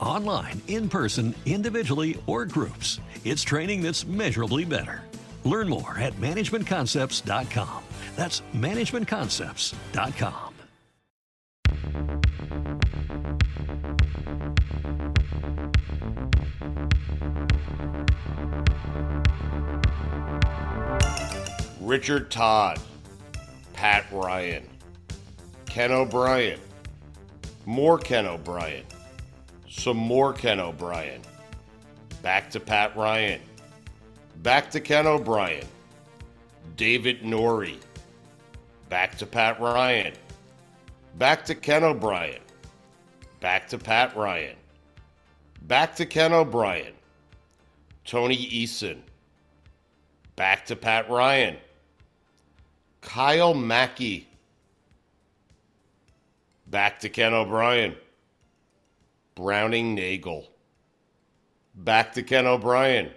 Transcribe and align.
Online, 0.00 0.60
in 0.68 0.88
person, 0.88 1.34
individually, 1.46 2.20
or 2.26 2.44
groups, 2.44 3.00
it's 3.24 3.42
training 3.42 3.82
that's 3.82 4.06
measurably 4.06 4.64
better. 4.64 5.02
Learn 5.44 5.68
more 5.68 5.98
at 5.98 6.14
managementconcepts.com. 6.14 7.82
That's 8.16 8.42
managementconcepts.com. 8.54 10.46
Richard 21.86 22.32
Todd, 22.32 22.80
Pat 23.72 24.06
Ryan, 24.10 24.68
Ken 25.66 25.92
O'Brien, 25.92 26.58
more 27.64 27.96
Ken 27.96 28.26
O'Brien, 28.26 28.84
some 29.76 29.96
more 29.96 30.32
Ken 30.32 30.58
O'Brien, 30.58 31.20
back 32.22 32.50
to 32.50 32.58
Pat 32.58 32.96
Ryan, 32.96 33.40
back 34.42 34.70
to 34.70 34.80
Ken 34.80 35.06
O'Brien, 35.06 35.66
David 36.76 37.24
Norrie, 37.24 37.78
back 38.88 39.16
to 39.18 39.26
Pat 39.26 39.60
Ryan, 39.60 40.14
back 41.18 41.44
to 41.44 41.54
Ken 41.54 41.84
O'Brien, 41.84 42.40
back 43.40 43.68
to 43.68 43.78
Pat 43.78 44.16
Ryan, 44.16 44.56
back 45.62 45.94
to 45.94 46.06
Ken 46.06 46.32
O'Brien, 46.32 46.94
Tony 48.04 48.36
Eason, 48.36 48.98
back 50.36 50.64
to 50.66 50.74
Pat 50.74 51.08
Ryan, 51.10 51.56
Kyle 53.02 53.54
Mackey, 53.54 54.26
back 56.66 56.98
to 57.00 57.10
Ken 57.10 57.34
O'Brien, 57.34 57.94
Browning 59.36 59.94
Nagle, 59.94 60.48
back 61.74 62.14
to 62.14 62.22
Ken 62.22 62.46
O'Brien, 62.46 63.10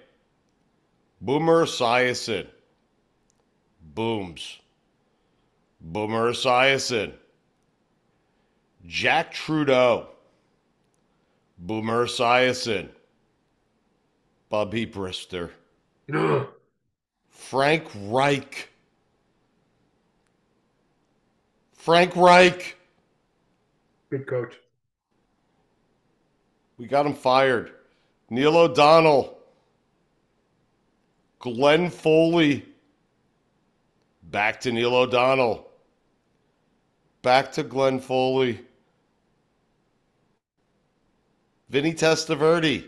Boomer 1.22 1.64
Esiason, 1.64 2.46
Booms, 3.96 4.60
Boomer 5.80 6.34
Esiason, 6.34 7.14
Jack 8.86 9.32
Trudeau, 9.32 10.10
Boomer 11.58 12.06
Esiason, 12.06 12.90
Bubby 14.50 14.86
Brister, 14.86 15.52
Frank 17.30 17.88
Reich, 18.08 18.70
Frank 21.72 22.14
Reich. 22.18 22.76
Good 24.10 24.28
coach. 24.28 24.56
We 26.80 26.88
got 26.88 27.06
him 27.06 27.14
fired. 27.14 27.74
Neil 28.30 28.56
O'Donnell. 28.56 29.38
Glenn 31.38 31.90
Foley. 31.90 32.66
Back 34.24 34.62
to 34.62 34.72
Neil 34.72 34.96
O'Donnell. 34.96 35.68
Back 37.22 37.52
to 37.54 37.64
Glenn 37.64 38.00
Foley. 38.00 38.62
Vinny 41.70 41.94
Testaverde. 41.94 42.88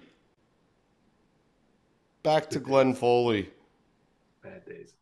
Back 2.23 2.49
to 2.51 2.59
Glenn 2.59 2.93
Foley. 2.93 3.49
Bad 4.41 4.65
days. 4.65 4.93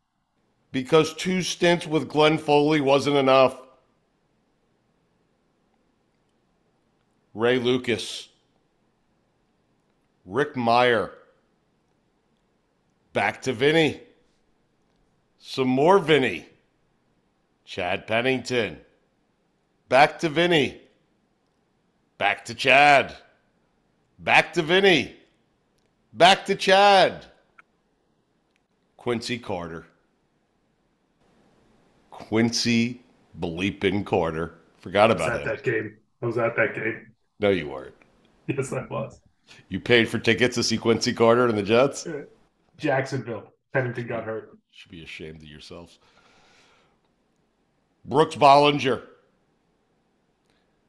Because 0.72 1.14
two 1.14 1.42
stints 1.42 1.86
with 1.86 2.08
Glenn 2.08 2.38
Foley 2.38 2.80
wasn't 2.80 3.16
enough. 3.16 3.56
Ray 7.34 7.60
Lucas. 7.60 8.29
Rick 10.30 10.54
Mirer. 10.54 11.10
Back 13.12 13.42
to 13.42 13.52
Vinny. 13.52 14.00
Some 15.38 15.66
more 15.66 15.98
Vinny. 15.98 16.46
Chad 17.64 18.06
Pennington. 18.06 18.78
Back 19.88 20.20
to 20.20 20.28
Vinny. 20.28 20.80
Back 22.16 22.44
to 22.44 22.54
Chad. 22.54 23.16
Back 24.20 24.52
to 24.52 24.62
Vinny. 24.62 25.16
Back 26.12 26.44
to 26.44 26.54
Chad. 26.54 27.26
Quincy 28.96 29.36
Carter. 29.36 29.84
Quincy 32.12 33.02
bleeping 33.40 34.06
Carter. 34.06 34.54
Forgot 34.78 35.10
I 35.10 35.14
was 35.14 35.22
about 35.22 35.40
at 35.40 35.40
it. 35.40 35.44
that 35.46 35.64
game. 35.64 35.96
I 36.22 36.26
was 36.26 36.38
at 36.38 36.54
that 36.54 36.74
game. 36.76 37.08
No, 37.40 37.50
you 37.50 37.68
weren't. 37.68 37.94
Yes, 38.46 38.72
I 38.72 38.86
was. 38.86 39.20
You 39.68 39.80
paid 39.80 40.08
for 40.08 40.18
tickets 40.18 40.56
to 40.56 40.62
see 40.62 40.78
Quincy 40.78 41.12
Carter 41.12 41.46
and 41.46 41.56
the 41.56 41.62
Jets? 41.62 42.06
Uh, 42.06 42.24
Jacksonville. 42.76 43.52
Pennington 43.72 44.06
got 44.06 44.24
hurt. 44.24 44.56
Should 44.70 44.90
be 44.90 45.02
ashamed 45.02 45.42
of 45.42 45.48
yourselves. 45.48 45.98
Brooks 48.04 48.34
Bollinger. 48.34 49.02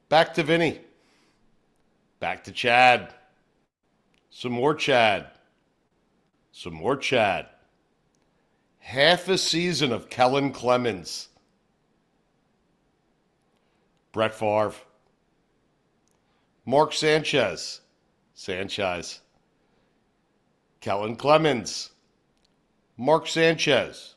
Back 0.09 0.33
to 0.35 0.43
Vinny. 0.43 0.81
Back 2.19 2.43
to 2.45 2.51
Chad. 2.51 3.13
Some 4.29 4.51
more 4.51 4.75
Chad. 4.75 5.27
Some 6.51 6.73
more 6.73 6.95
Chad. 6.95 7.47
Half 8.79 9.27
a 9.29 9.37
season 9.37 9.91
of 9.91 10.09
Kellen 10.09 10.51
Clemens. 10.51 11.29
Brett 14.11 14.33
Favre. 14.33 14.73
Mark 16.65 16.93
Sanchez. 16.93 17.81
Sanchez. 18.41 19.21
Kellen 20.79 21.15
Clemens. 21.15 21.91
Mark 22.97 23.27
Sanchez. 23.27 24.15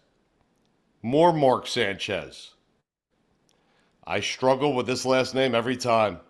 More 1.02 1.30
Mark 1.30 1.66
Sanchez. 1.66 2.54
I 4.06 4.20
struggle 4.20 4.72
with 4.72 4.86
this 4.86 5.04
last 5.04 5.34
name 5.34 5.54
every 5.54 5.76
time. 5.76 6.20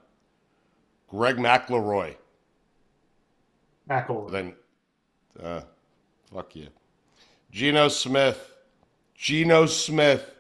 Greg 1.09 1.37
McElroy. 1.37 2.17
McElroy. 3.89 4.31
Then, 4.33 4.55
uh, 5.41 5.61
fuck 6.33 6.57
you. 6.57 6.67
Geno 7.53 7.87
Smith. 7.87 8.57
Geno 9.15 9.67
Smith. 9.67 10.35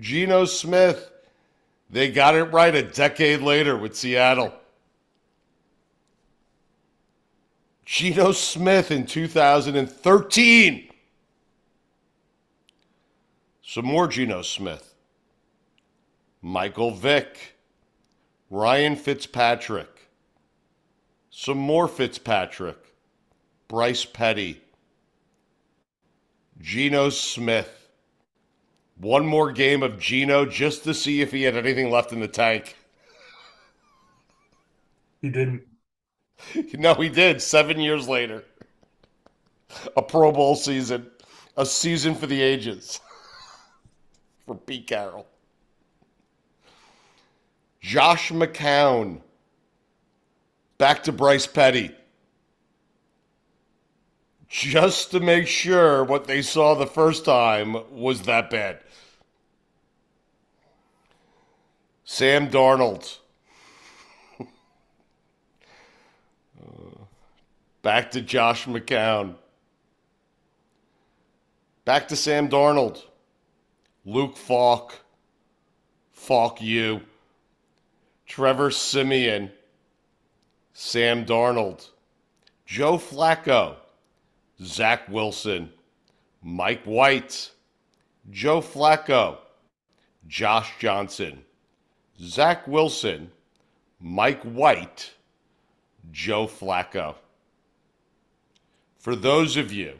Geno 0.00 0.44
Smith. 0.44 1.08
They 1.88 2.10
got 2.10 2.34
it 2.34 2.46
right 2.46 2.74
a 2.74 2.82
decade 2.82 3.42
later 3.42 3.76
with 3.76 3.96
Seattle. 3.96 4.52
Geno 7.84 8.32
Smith 8.32 8.90
in 8.90 9.06
2013. 9.06 10.90
Some 13.62 13.84
more 13.84 14.08
Geno 14.08 14.42
Smith. 14.42 14.94
Michael 16.40 16.92
Vick. 16.92 17.56
Ryan 18.50 18.96
Fitzpatrick. 18.96 20.08
Some 21.30 21.58
more 21.58 21.88
Fitzpatrick. 21.88 22.78
Bryce 23.68 24.04
Petty. 24.04 24.60
Geno 26.60 27.10
Smith. 27.10 27.88
One 28.96 29.26
more 29.26 29.50
game 29.50 29.82
of 29.82 29.98
Geno 29.98 30.46
just 30.46 30.84
to 30.84 30.94
see 30.94 31.20
if 31.20 31.32
he 31.32 31.42
had 31.42 31.56
anything 31.56 31.90
left 31.90 32.12
in 32.12 32.20
the 32.20 32.28
tank. 32.28 32.76
He 35.20 35.30
didn't. 35.30 35.66
No, 36.74 36.94
he 36.94 37.08
did. 37.08 37.42
Seven 37.42 37.80
years 37.80 38.08
later. 38.08 38.44
A 39.96 40.02
Pro 40.02 40.32
Bowl 40.32 40.54
season. 40.54 41.10
A 41.56 41.66
season 41.66 42.14
for 42.14 42.26
the 42.26 42.40
ages. 42.40 43.00
for 44.46 44.54
Pete 44.54 44.86
Carroll. 44.86 45.26
Josh 47.80 48.30
McCown. 48.30 49.20
Back 50.78 51.04
to 51.04 51.12
Bryce 51.12 51.46
Petty. 51.46 51.94
Just 54.48 55.10
to 55.10 55.20
make 55.20 55.46
sure 55.46 56.04
what 56.04 56.26
they 56.26 56.40
saw 56.40 56.74
the 56.74 56.86
first 56.86 57.24
time 57.24 57.76
was 57.90 58.22
that 58.22 58.50
bad. 58.50 58.80
Sam 62.04 62.48
Darnold. 62.48 63.18
Back 67.82 68.10
to 68.12 68.20
Josh 68.20 68.66
McCown. 68.66 69.34
Back 71.84 72.08
to 72.08 72.16
Sam 72.16 72.48
Darnold. 72.48 73.02
Luke 74.06 74.36
Falk. 74.36 75.00
Falk 76.12 76.62
you. 76.62 77.02
Trevor 78.26 78.70
Siemian. 78.70 79.50
Sam 80.72 81.24
Darnold. 81.24 81.88
Joe 82.64 82.96
Flacco. 82.96 83.76
Zach 84.62 85.08
Wilson. 85.08 85.70
Mike 86.42 86.84
White. 86.84 87.50
Joe 88.30 88.60
Flacco. 88.60 89.38
Josh 90.26 90.72
Johnson. 90.78 91.42
Zach 92.20 92.66
Wilson. 92.66 93.30
Mike 94.00 94.42
White. 94.42 95.13
Joe 96.12 96.46
Flacco. 96.46 97.16
For 98.98 99.14
those 99.14 99.56
of 99.56 99.72
you 99.72 99.98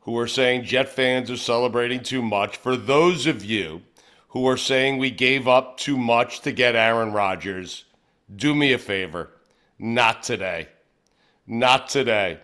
who 0.00 0.18
are 0.18 0.26
saying 0.26 0.64
Jet 0.64 0.88
fans 0.88 1.30
are 1.30 1.36
celebrating 1.36 2.02
too 2.02 2.22
much, 2.22 2.56
for 2.56 2.76
those 2.76 3.26
of 3.26 3.44
you 3.44 3.82
who 4.28 4.48
are 4.48 4.56
saying 4.56 4.98
we 4.98 5.10
gave 5.10 5.46
up 5.46 5.76
too 5.76 5.96
much 5.96 6.40
to 6.40 6.52
get 6.52 6.74
Aaron 6.74 7.12
Rodgers, 7.12 7.84
do 8.34 8.54
me 8.54 8.72
a 8.72 8.78
favor. 8.78 9.30
Not 9.78 10.22
today. 10.22 10.68
Not 11.46 11.88
today. 11.88 12.38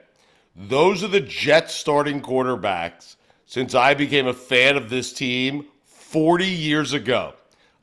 Those 0.54 1.04
are 1.04 1.08
the 1.08 1.20
Jets 1.20 1.74
starting 1.74 2.20
quarterbacks 2.20 3.16
since 3.44 3.74
I 3.74 3.94
became 3.94 4.26
a 4.26 4.34
fan 4.34 4.76
of 4.76 4.88
this 4.88 5.12
team 5.12 5.66
40 5.84 6.46
years 6.46 6.92
ago. 6.92 7.34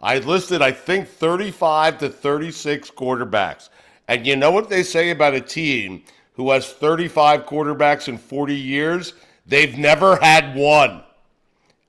I 0.01 0.19
listed, 0.19 0.62
I 0.62 0.71
think, 0.71 1.07
35 1.07 2.00
to 2.00 2.09
36 2.09 2.91
quarterbacks. 2.91 3.69
And 4.13 4.27
you 4.27 4.36
know 4.36 4.51
what 4.51 4.69
they 4.69 4.83
say 4.83 5.10
about 5.10 5.33
a 5.33 5.42
team 5.42 6.04
who 6.33 6.51
has 6.51 6.71
35 6.71 7.48
quarterbacks 7.48 8.07
in 8.07 8.19
40 8.19 8.56
years? 8.56 9.13
They've 9.48 9.75
never 9.75 10.18
had 10.18 10.56
one. 10.56 11.01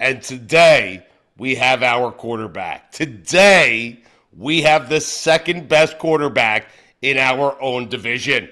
And 0.00 0.23
today, 0.23 1.06
we 1.37 1.55
have 1.56 1.82
our 1.82 2.11
quarterback. 2.11 2.91
Today, 2.93 4.00
we 4.35 4.62
have 4.62 4.88
the 4.88 5.03
second 5.03 5.69
best 5.69 5.99
quarterback 5.99 6.69
in 7.03 7.19
our 7.19 7.61
own 7.61 7.91
division. 7.91 8.49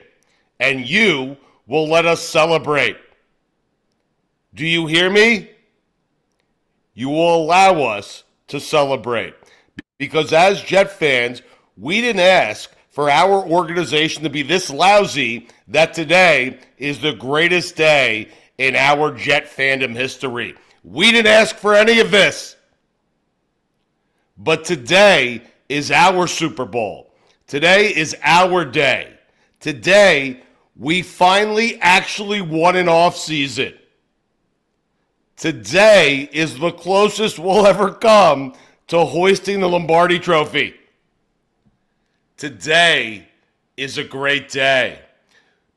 And 0.60 0.86
you 0.86 1.38
will 1.66 1.88
let 1.88 2.04
us 2.04 2.20
celebrate. 2.20 2.98
Do 4.52 4.66
you 4.66 4.86
hear 4.86 5.08
me? 5.08 5.48
You 6.92 7.08
will 7.08 7.36
allow 7.36 7.84
us 7.84 8.24
to 8.48 8.60
celebrate. 8.60 9.32
Because 9.96 10.34
as 10.34 10.62
Jet 10.62 10.92
fans, 10.92 11.40
we 11.78 12.02
didn't 12.02 12.20
ask 12.20 12.70
for 12.92 13.10
our 13.10 13.42
organization 13.44 14.22
to 14.22 14.30
be 14.30 14.42
this 14.42 14.70
lousy 14.70 15.48
that 15.68 15.94
today 15.94 16.58
is 16.76 17.00
the 17.00 17.14
greatest 17.14 17.74
day 17.74 18.28
in 18.58 18.76
our 18.76 19.10
Jet 19.10 19.46
fandom 19.46 19.96
history. 19.96 20.54
We 20.84 21.10
didn't 21.10 21.32
ask 21.32 21.56
for 21.56 21.74
any 21.74 22.00
of 22.00 22.10
this. 22.10 22.54
But 24.36 24.64
today 24.64 25.42
is 25.68 25.90
our 25.90 26.26
Super 26.26 26.66
Bowl. 26.66 27.14
Today 27.46 27.94
is 27.94 28.14
our 28.22 28.64
day. 28.64 29.14
Today, 29.58 30.42
we 30.76 31.00
finally 31.02 31.80
actually 31.80 32.40
won 32.40 32.76
an 32.76 32.88
off 32.88 33.16
season. 33.16 33.74
Today 35.36 36.28
is 36.32 36.58
the 36.58 36.72
closest 36.72 37.38
we'll 37.38 37.66
ever 37.66 37.92
come 37.92 38.54
to 38.88 39.04
hoisting 39.04 39.60
the 39.60 39.68
Lombardi 39.68 40.18
trophy. 40.18 40.74
Today 42.36 43.28
is 43.76 43.98
a 43.98 44.04
great 44.04 44.48
day 44.48 45.00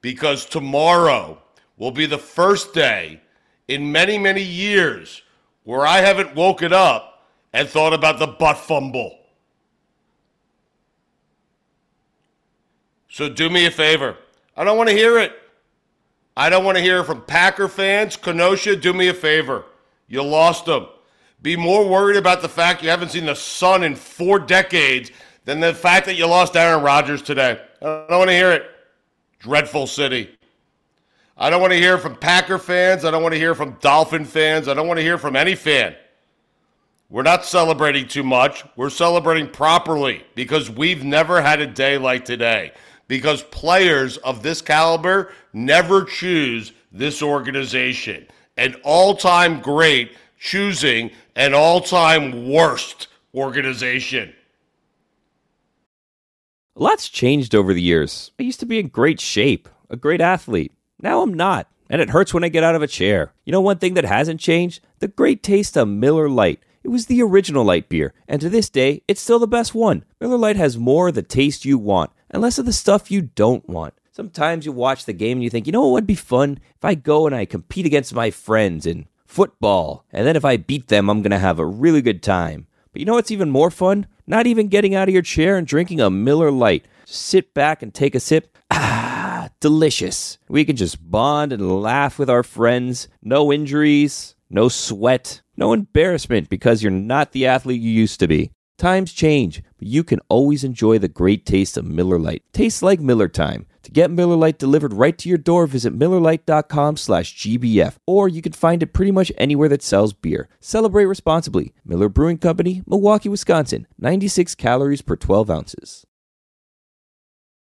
because 0.01 0.45
tomorrow 0.45 1.41
will 1.77 1.91
be 1.91 2.05
the 2.05 2.17
first 2.17 2.73
day 2.73 3.21
in 3.67 3.91
many, 3.91 4.17
many 4.17 4.41
years 4.41 5.21
where 5.63 5.85
I 5.85 5.97
haven't 5.97 6.35
woken 6.35 6.73
up 6.73 7.27
and 7.53 7.67
thought 7.67 7.93
about 7.93 8.19
the 8.19 8.27
butt 8.27 8.57
fumble. 8.57 9.19
So 13.09 13.29
do 13.29 13.49
me 13.49 13.65
a 13.65 13.71
favor. 13.71 14.17
I 14.57 14.63
don't 14.63 14.77
want 14.77 14.89
to 14.89 14.95
hear 14.95 15.17
it. 15.19 15.31
I 16.37 16.49
don't 16.49 16.65
want 16.65 16.77
to 16.77 16.83
hear 16.83 16.99
it 16.99 17.05
from 17.05 17.21
Packer 17.21 17.67
fans. 17.67 18.17
Kenosha, 18.17 18.75
do 18.75 18.93
me 18.93 19.07
a 19.07 19.13
favor. 19.13 19.65
You 20.07 20.21
lost 20.21 20.65
them. 20.65 20.87
Be 21.41 21.55
more 21.55 21.87
worried 21.87 22.17
about 22.17 22.41
the 22.41 22.49
fact 22.49 22.83
you 22.83 22.89
haven't 22.89 23.11
seen 23.11 23.25
the 23.25 23.35
sun 23.35 23.83
in 23.83 23.95
four 23.95 24.39
decades 24.39 25.11
than 25.45 25.59
the 25.59 25.73
fact 25.73 26.05
that 26.07 26.15
you 26.15 26.27
lost 26.27 26.55
Aaron 26.55 26.83
Rodgers 26.83 27.21
today. 27.21 27.61
I 27.81 28.05
don't 28.09 28.17
want 28.17 28.29
to 28.29 28.35
hear 28.35 28.51
it. 28.51 28.69
Dreadful 29.39 29.87
city. 29.87 30.35
I 31.37 31.49
don't 31.49 31.61
want 31.61 31.73
to 31.73 31.79
hear 31.79 31.97
from 31.97 32.15
Packer 32.15 32.57
fans. 32.57 33.05
I 33.05 33.11
don't 33.11 33.21
want 33.21 33.33
to 33.33 33.39
hear 33.39 33.55
from 33.55 33.77
Dolphin 33.81 34.25
fans. 34.25 34.67
I 34.67 34.73
don't 34.73 34.87
want 34.87 34.97
to 34.97 35.03
hear 35.03 35.17
from 35.17 35.35
any 35.35 35.55
fan. 35.55 35.95
We're 37.09 37.23
not 37.23 37.45
celebrating 37.45 38.07
too 38.07 38.23
much. 38.23 38.63
We're 38.75 38.89
celebrating 38.89 39.49
properly 39.49 40.23
because 40.33 40.69
we've 40.69 41.03
never 41.03 41.41
had 41.41 41.61
a 41.61 41.67
day 41.67 41.97
like 41.97 42.25
today. 42.25 42.71
Because 43.07 43.43
players 43.43 44.17
of 44.17 44.41
this 44.41 44.61
caliber 44.61 45.31
never 45.53 46.03
choose 46.03 46.71
this 46.91 47.21
organization. 47.21 48.25
An 48.57 48.75
all 48.83 49.15
time 49.15 49.61
great 49.61 50.13
choosing 50.39 51.11
an 51.35 51.53
all 51.53 51.81
time 51.81 52.49
worst 52.49 53.07
organization. 53.33 54.33
A 56.77 56.83
lot's 56.83 57.07
changed 57.07 57.55
over 57.55 57.73
the 57.73 57.81
years. 57.81 58.31
I 58.37 58.43
used 58.43 58.59
to 58.59 58.65
be 58.65 58.79
in 58.79 58.89
great 58.89 59.21
shape, 59.21 59.69
a 59.89 59.95
great 59.95 60.19
athlete. 60.19 60.73
Now 61.01 61.21
I'm 61.21 61.33
not, 61.33 61.69
and 61.89 62.01
it 62.01 62.09
hurts 62.09 62.33
when 62.33 62.43
I 62.43 62.49
get 62.49 62.65
out 62.65 62.75
of 62.75 62.81
a 62.81 62.87
chair. 62.87 63.31
You 63.45 63.53
know 63.53 63.61
one 63.61 63.77
thing 63.77 63.93
that 63.93 64.03
hasn't 64.03 64.41
changed? 64.41 64.81
The 64.99 65.07
great 65.07 65.41
taste 65.41 65.77
of 65.77 65.87
Miller 65.87 66.27
Lite. 66.29 66.59
It 66.83 66.89
was 66.89 67.05
the 67.05 67.21
original 67.21 67.63
light 67.63 67.87
beer, 67.87 68.13
and 68.27 68.41
to 68.41 68.49
this 68.49 68.69
day, 68.69 69.01
it's 69.07 69.21
still 69.21 69.39
the 69.39 69.47
best 69.47 69.73
one. 69.73 70.03
Miller 70.19 70.37
Lite 70.37 70.57
has 70.57 70.77
more 70.77 71.07
of 71.07 71.15
the 71.15 71.21
taste 71.21 71.63
you 71.63 71.77
want 71.77 72.11
and 72.29 72.41
less 72.41 72.59
of 72.59 72.65
the 72.65 72.73
stuff 72.73 73.09
you 73.09 73.21
don't 73.21 73.69
want. 73.69 73.93
Sometimes 74.11 74.65
you 74.65 74.73
watch 74.73 75.05
the 75.05 75.13
game 75.13 75.37
and 75.37 75.43
you 75.45 75.49
think, 75.49 75.67
you 75.67 75.71
know 75.71 75.83
what 75.83 75.93
would 75.93 76.07
be 76.07 76.13
fun? 76.13 76.59
If 76.75 76.83
I 76.83 76.95
go 76.95 77.25
and 77.25 77.33
I 77.33 77.45
compete 77.45 77.85
against 77.85 78.13
my 78.13 78.31
friends 78.31 78.85
in 78.85 79.07
football, 79.25 80.03
and 80.11 80.27
then 80.27 80.35
if 80.35 80.43
I 80.43 80.57
beat 80.57 80.89
them, 80.89 81.09
I'm 81.09 81.21
going 81.21 81.31
to 81.31 81.39
have 81.39 81.57
a 81.57 81.65
really 81.65 82.01
good 82.01 82.21
time. 82.21 82.67
But 82.91 82.99
you 82.99 83.05
know 83.05 83.13
what's 83.13 83.31
even 83.31 83.49
more 83.49 83.71
fun? 83.71 84.07
Not 84.27 84.47
even 84.47 84.69
getting 84.69 84.95
out 84.95 85.07
of 85.07 85.13
your 85.13 85.21
chair 85.21 85.55
and 85.57 85.67
drinking 85.67 86.01
a 86.01 86.09
Miller 86.09 86.49
Lite. 86.49 86.87
Sit 87.05 87.53
back 87.53 87.83
and 87.83 87.93
take 87.93 88.15
a 88.15 88.19
sip. 88.19 88.57
Ah, 88.71 89.49
delicious. 89.59 90.39
We 90.49 90.65
can 90.65 90.75
just 90.75 91.11
bond 91.11 91.53
and 91.53 91.81
laugh 91.81 92.17
with 92.17 92.29
our 92.29 92.41
friends. 92.41 93.07
No 93.21 93.53
injuries, 93.53 94.35
no 94.49 94.67
sweat, 94.67 95.41
no 95.55 95.73
embarrassment 95.73 96.49
because 96.49 96.81
you're 96.81 96.91
not 96.91 97.31
the 97.31 97.45
athlete 97.45 97.81
you 97.81 97.91
used 97.91 98.19
to 98.19 98.27
be. 98.27 98.51
Times 98.77 99.13
change, 99.13 99.63
but 99.77 99.87
you 99.87 100.03
can 100.03 100.19
always 100.27 100.63
enjoy 100.63 100.97
the 100.97 101.07
great 101.07 101.45
taste 101.45 101.77
of 101.77 101.85
Miller 101.85 102.19
Lite. 102.19 102.43
Tastes 102.51 102.81
like 102.81 102.99
Miller 102.99 103.27
time. 103.27 103.67
To 103.85 103.91
get 103.91 104.09
Miller 104.09 104.35
Lite 104.35 104.57
delivered 104.57 104.93
right 104.93 105.15
to 105.15 105.29
your 105.29 105.37
door, 105.37 105.67
visit 105.67 105.95
MillerLite.com 105.95 106.97
slash 106.97 107.37
GBF, 107.37 107.97
or 108.07 108.27
you 108.27 108.41
can 108.41 108.51
find 108.51 108.81
it 108.81 108.93
pretty 108.93 109.11
much 109.11 109.31
anywhere 109.37 109.69
that 109.69 109.83
sells 109.83 110.11
beer. 110.11 110.49
Celebrate 110.59 111.05
responsibly. 111.05 111.71
Miller 111.85 112.09
Brewing 112.09 112.39
Company, 112.39 112.81
Milwaukee, 112.87 113.29
Wisconsin. 113.29 113.85
96 113.99 114.55
calories 114.55 115.03
per 115.03 115.15
12 115.15 115.51
ounces. 115.51 116.03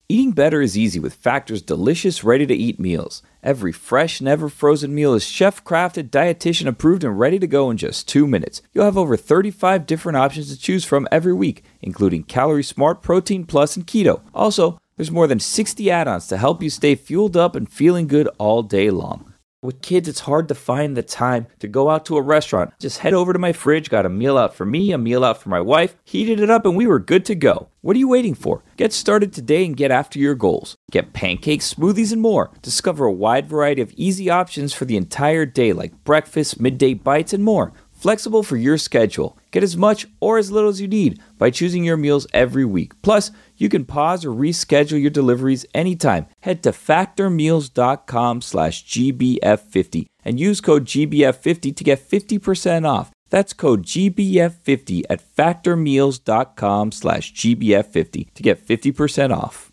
Eating 0.09 0.33
better 0.33 0.61
is 0.61 0.76
easy 0.76 0.99
with 0.99 1.14
Factor's 1.14 1.62
delicious, 1.62 2.25
ready 2.25 2.45
to 2.45 2.55
eat 2.57 2.81
meals. 2.81 3.23
Every 3.45 3.71
fresh, 3.71 4.21
never 4.21 4.49
frozen 4.49 4.93
meal 4.93 5.14
is 5.14 5.25
chef 5.25 5.62
crafted, 5.62 6.11
dietitian 6.11 6.67
approved, 6.67 7.05
and 7.05 7.17
ready 7.17 7.38
to 7.38 7.47
go 7.47 7.71
in 7.71 7.76
just 7.76 8.09
two 8.09 8.26
minutes. 8.26 8.62
You'll 8.73 8.87
have 8.87 8.99
over 8.99 9.17
35 9.17 9.87
different 9.87 10.19
options 10.19 10.50
to 10.50 10.61
choose 10.61 10.85
from 10.85 11.07
every 11.12 11.33
week, 11.33 11.62
including 11.81 12.25
Calorie 12.25 12.64
Smart, 12.64 13.00
Protein 13.00 13.45
Plus, 13.45 13.76
and 13.76 13.87
Keto. 13.87 14.23
Also, 14.35 14.79
there's 15.00 15.11
more 15.11 15.26
than 15.26 15.40
60 15.40 15.90
add 15.90 16.09
ons 16.09 16.26
to 16.26 16.37
help 16.37 16.62
you 16.62 16.69
stay 16.69 16.95
fueled 16.95 17.35
up 17.35 17.57
and 17.57 17.73
feeling 17.73 18.07
good 18.07 18.28
all 18.37 18.62
day 18.62 18.90
long. 18.90 19.33
With 19.62 19.80
kids, 19.80 20.07
it's 20.07 20.21
hard 20.21 20.47
to 20.49 20.54
find 20.54 20.95
the 20.95 21.02
time 21.02 21.47
to 21.61 21.69
go 21.69 21.88
out 21.88 22.04
to 22.04 22.19
a 22.19 22.23
restaurant. 22.23 22.75
Just 22.78 22.99
head 22.99 23.14
over 23.14 23.33
to 23.33 23.38
my 23.38 23.54
fridge, 23.54 23.88
got 23.88 24.04
a 24.04 24.11
meal 24.11 24.37
out 24.37 24.54
for 24.54 24.66
me, 24.66 24.92
a 24.92 24.99
meal 24.99 25.25
out 25.25 25.40
for 25.40 25.49
my 25.49 25.61
wife, 25.62 25.97
heated 26.04 26.38
it 26.38 26.50
up, 26.50 26.66
and 26.66 26.76
we 26.76 26.87
were 26.87 26.99
good 26.99 27.25
to 27.25 27.35
go. 27.35 27.69
What 27.80 27.97
are 27.97 27.99
you 27.99 28.09
waiting 28.09 28.35
for? 28.35 28.62
Get 28.76 28.92
started 28.92 29.33
today 29.33 29.64
and 29.64 29.75
get 29.75 29.90
after 29.90 30.19
your 30.19 30.35
goals. 30.35 30.76
Get 30.90 31.14
pancakes, 31.14 31.73
smoothies, 31.73 32.12
and 32.12 32.21
more. 32.21 32.50
Discover 32.61 33.07
a 33.07 33.12
wide 33.12 33.47
variety 33.47 33.80
of 33.80 33.92
easy 33.92 34.28
options 34.28 34.75
for 34.75 34.85
the 34.85 34.99
entire 34.99 35.47
day, 35.47 35.73
like 35.73 36.04
breakfast, 36.04 36.61
midday 36.61 36.92
bites, 36.92 37.33
and 37.33 37.42
more. 37.42 37.73
Flexible 38.00 38.42
for 38.42 38.57
your 38.57 38.78
schedule. 38.78 39.37
Get 39.50 39.62
as 39.62 39.76
much 39.76 40.07
or 40.21 40.38
as 40.38 40.50
little 40.50 40.71
as 40.71 40.80
you 40.80 40.88
need 40.88 41.21
by 41.37 41.50
choosing 41.50 41.85
your 41.85 41.99
meals 41.99 42.26
every 42.33 42.64
week. 42.64 42.92
Plus, 43.02 43.30
you 43.61 43.69
can 43.69 43.85
pause 43.85 44.25
or 44.25 44.31
reschedule 44.31 45.00
your 45.00 45.11
deliveries 45.11 45.67
anytime. 45.75 46.26
Head 46.40 46.62
to 46.62 46.71
factormeals.com 46.71 48.40
slash 48.40 48.87
GBF50 48.87 50.07
and 50.25 50.40
use 50.40 50.61
code 50.61 50.87
GBF50 50.87 51.76
to 51.76 51.85
get 51.85 52.11
50% 52.11 52.88
off. 52.88 53.11
That's 53.29 53.52
code 53.52 53.85
GBF50 53.85 55.02
at 55.11 55.23
factormeals.com 55.37 56.93
slash 56.93 57.33
GBF50 57.35 58.33
to 58.35 58.43
get 58.43 58.67
50% 58.67 59.37
off. 59.37 59.71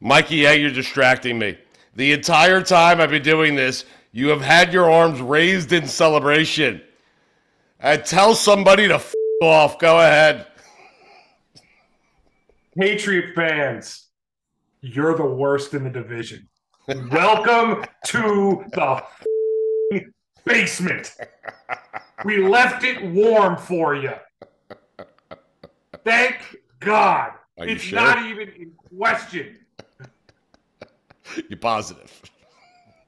Mikey, 0.00 0.36
yeah, 0.36 0.52
you're 0.52 0.70
distracting 0.70 1.38
me. 1.38 1.58
The 1.94 2.12
entire 2.12 2.62
time 2.62 3.00
I've 3.00 3.10
been 3.10 3.22
doing 3.22 3.54
this, 3.54 3.84
you 4.12 4.28
have 4.28 4.40
had 4.40 4.72
your 4.72 4.90
arms 4.90 5.20
raised 5.20 5.72
in 5.72 5.86
celebration. 5.86 6.80
Uh, 7.82 7.96
tell 7.98 8.34
somebody 8.34 8.88
to 8.88 8.94
f- 8.94 9.14
off. 9.42 9.78
Go 9.78 9.98
ahead. 9.98 10.46
Patriot 12.76 13.34
fans, 13.34 14.06
you're 14.80 15.16
the 15.16 15.26
worst 15.26 15.74
in 15.74 15.82
the 15.82 15.90
division. 15.90 16.48
Welcome 17.10 17.84
to 18.06 18.64
the 18.72 19.02
f***ing 19.02 20.12
basement. 20.44 21.16
We 22.24 22.38
left 22.46 22.84
it 22.84 23.02
warm 23.12 23.56
for 23.56 23.96
you. 23.96 24.12
Thank 26.04 26.60
God. 26.78 27.32
It's 27.58 27.82
sure? 27.82 28.00
not 28.00 28.26
even 28.26 28.48
in 28.50 28.72
question. 28.96 29.58
You're 31.48 31.58
positive? 31.58 32.22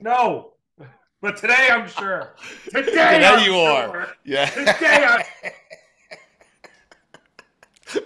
No. 0.00 0.54
But 1.20 1.36
today 1.36 1.68
I'm 1.70 1.88
sure. 1.88 2.34
Today, 2.64 2.82
Today 2.82 3.24
I'm 3.24 3.38
you 3.38 3.52
sure. 3.52 3.70
are. 3.70 4.08
Yeah. 4.24 4.46
Today 4.50 4.74
I 5.06 5.24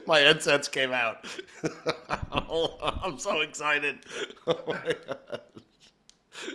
My 0.09 0.21
headsets 0.21 0.69
came 0.69 0.93
out. 0.93 1.27
I'm 2.33 3.19
so 3.19 3.41
excited. 3.41 3.99
Oh 4.49 4.63
my 4.69 4.95
God. 5.09 5.41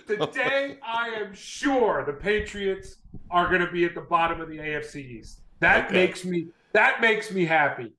Today, 0.07 0.77
I 0.81 1.09
am 1.09 1.33
sure 1.33 2.05
the 2.05 2.13
Patriots 2.13 2.97
are 3.29 3.49
going 3.49 3.59
to 3.59 3.69
be 3.71 3.83
at 3.83 3.95
the 3.95 4.01
bottom 4.01 4.39
of 4.39 4.47
the 4.47 4.57
AFC 4.59 4.95
East. 4.97 5.39
That 5.59 5.87
Okay. 5.87 5.93
makes 5.95 6.23
me 6.23 6.47
that 6.71 7.01
makes 7.01 7.31
me 7.31 7.43
happy. 7.45 7.91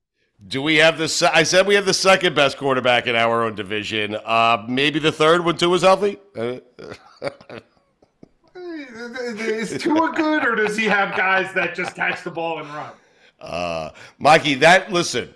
Do 0.47 0.61
we 0.63 0.77
have 0.77 0.97
the? 0.97 1.31
I 1.33 1.43
said 1.43 1.67
we 1.67 1.75
have 1.75 1.85
the 1.85 1.93
second 1.93 2.35
best 2.35 2.57
quarterback 2.57 3.05
in 3.05 3.15
our 3.15 3.43
own 3.43 3.53
division. 3.53 4.15
Uh, 4.25 4.65
maybe 4.67 4.97
the 4.97 5.11
third 5.11 5.45
when 5.45 5.55
is 5.57 5.81
healthy. 5.83 6.17
Uh, 6.35 6.59
Is 8.55 9.77
Tua 9.81 10.11
good, 10.15 10.45
or 10.45 10.55
does 10.55 10.75
he 10.75 10.85
have 10.85 11.15
guys 11.15 11.53
that 11.53 11.75
just 11.75 11.95
catch 11.95 12.23
the 12.23 12.31
ball 12.31 12.59
and 12.59 12.67
run? 12.69 12.91
Uh, 13.39 13.89
Mikey, 14.17 14.55
that 14.55 14.91
listen. 14.91 15.33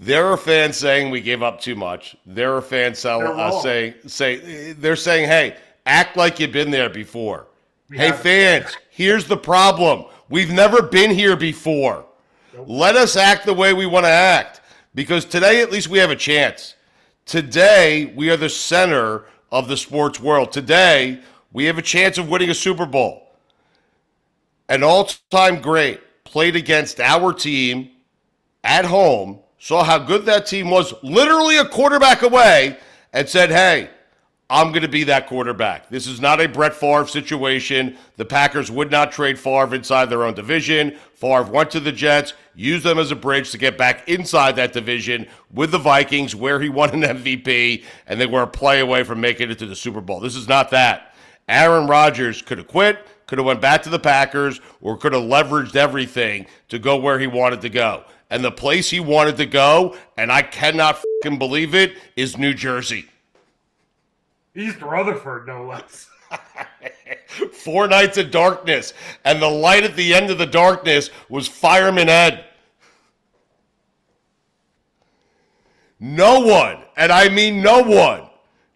There 0.00 0.26
are 0.26 0.38
fans 0.38 0.78
saying 0.78 1.10
we 1.10 1.20
gave 1.20 1.42
up 1.42 1.60
too 1.60 1.76
much. 1.76 2.16
There 2.24 2.56
are 2.56 2.62
fans 2.62 3.02
They're 3.02 3.26
uh, 3.26 3.60
saying 3.60 3.94
say 4.06 4.72
they're 4.72 4.96
saying, 4.96 5.28
"Hey, 5.28 5.58
act 5.84 6.16
like 6.16 6.40
you've 6.40 6.52
been 6.52 6.70
there 6.70 6.88
before." 6.88 7.48
hey, 7.90 8.06
haven't. 8.06 8.22
fans, 8.22 8.76
here's 8.88 9.26
the 9.26 9.36
problem: 9.36 10.06
we've 10.30 10.50
never 10.50 10.80
been 10.80 11.10
here 11.10 11.36
before. 11.36 12.06
Let 12.56 12.96
us 12.96 13.14
act 13.14 13.44
the 13.44 13.52
way 13.52 13.74
we 13.74 13.84
want 13.84 14.06
to 14.06 14.10
act 14.10 14.62
because 14.94 15.26
today, 15.26 15.60
at 15.60 15.70
least, 15.70 15.88
we 15.88 15.98
have 15.98 16.10
a 16.10 16.16
chance. 16.16 16.76
Today, 17.26 18.06
we 18.16 18.30
are 18.30 18.38
the 18.38 18.48
center 18.48 19.26
of 19.52 19.68
the 19.68 19.76
sports 19.76 20.18
world. 20.18 20.50
Today, 20.50 21.20
we 21.52 21.66
have 21.66 21.76
a 21.76 21.82
chance 21.82 22.16
of 22.16 22.30
winning 22.30 22.48
a 22.48 22.54
Super 22.54 22.86
Bowl 22.86 23.28
an 24.70 24.82
all-time 24.82 25.60
great, 25.60 26.00
played 26.24 26.56
against 26.56 27.00
our 27.00 27.34
team 27.34 27.90
at 28.62 28.84
home, 28.84 29.40
saw 29.60 29.84
how 29.84 29.98
good 29.98 30.24
that 30.24 30.46
team 30.46 30.70
was, 30.70 30.92
literally 31.04 31.58
a 31.58 31.64
quarterback 31.64 32.22
away, 32.22 32.76
and 33.12 33.28
said, 33.28 33.50
"Hey, 33.50 33.90
I'm 34.50 34.70
going 34.70 34.82
to 34.82 34.88
be 34.88 35.04
that 35.04 35.28
quarterback. 35.28 35.88
This 35.90 36.08
is 36.08 36.20
not 36.20 36.40
a 36.40 36.48
Brett 36.48 36.74
Favre 36.74 37.06
situation. 37.06 37.96
The 38.16 38.24
Packers 38.24 38.68
would 38.68 38.90
not 38.90 39.12
trade 39.12 39.38
Favre 39.38 39.76
inside 39.76 40.06
their 40.06 40.24
own 40.24 40.34
division. 40.34 40.96
Favre 41.14 41.44
went 41.44 41.70
to 41.70 41.78
the 41.78 41.92
Jets, 41.92 42.32
used 42.56 42.84
them 42.84 42.98
as 42.98 43.12
a 43.12 43.16
bridge 43.16 43.52
to 43.52 43.58
get 43.58 43.78
back 43.78 44.08
inside 44.08 44.56
that 44.56 44.72
division 44.72 45.28
with 45.54 45.70
the 45.70 45.78
Vikings, 45.78 46.34
where 46.34 46.60
he 46.60 46.68
won 46.68 46.90
an 46.90 47.02
MVP, 47.02 47.84
and 48.08 48.20
they 48.20 48.26
were 48.26 48.42
a 48.42 48.46
play 48.48 48.80
away 48.80 49.04
from 49.04 49.20
making 49.20 49.52
it 49.52 49.58
to 49.60 49.66
the 49.66 49.76
Super 49.76 50.00
Bowl. 50.00 50.18
This 50.18 50.34
is 50.34 50.48
not 50.48 50.70
that. 50.70 51.14
Aaron 51.48 51.86
Rodgers 51.86 52.42
could 52.42 52.58
have 52.58 52.66
quit, 52.66 53.06
could 53.28 53.38
have 53.38 53.46
went 53.46 53.60
back 53.60 53.84
to 53.84 53.90
the 53.90 54.00
Packers, 54.00 54.60
or 54.80 54.96
could 54.96 55.12
have 55.12 55.22
leveraged 55.22 55.76
everything 55.76 56.46
to 56.70 56.80
go 56.80 56.96
where 56.96 57.20
he 57.20 57.28
wanted 57.28 57.60
to 57.60 57.68
go. 57.68 58.04
And 58.30 58.44
the 58.44 58.52
place 58.52 58.90
he 58.90 59.00
wanted 59.00 59.36
to 59.38 59.46
go, 59.46 59.96
and 60.16 60.30
I 60.30 60.42
cannot 60.42 61.02
fing 61.22 61.38
believe 61.38 61.74
it, 61.74 61.96
is 62.16 62.38
New 62.38 62.54
Jersey. 62.54 63.06
East 64.54 64.80
Rutherford, 64.80 65.46
no 65.46 65.66
less. 65.66 66.08
Four 67.52 67.88
nights 67.88 68.18
of 68.18 68.30
darkness, 68.30 68.94
and 69.24 69.42
the 69.42 69.48
light 69.48 69.84
at 69.84 69.96
the 69.96 70.14
end 70.14 70.30
of 70.30 70.38
the 70.38 70.46
darkness 70.46 71.10
was 71.28 71.48
Fireman 71.48 72.08
Ed. 72.08 72.44
No 75.98 76.40
one, 76.40 76.82
and 76.96 77.12
I 77.12 77.28
mean 77.28 77.62
no 77.62 77.82
one, 77.82 78.28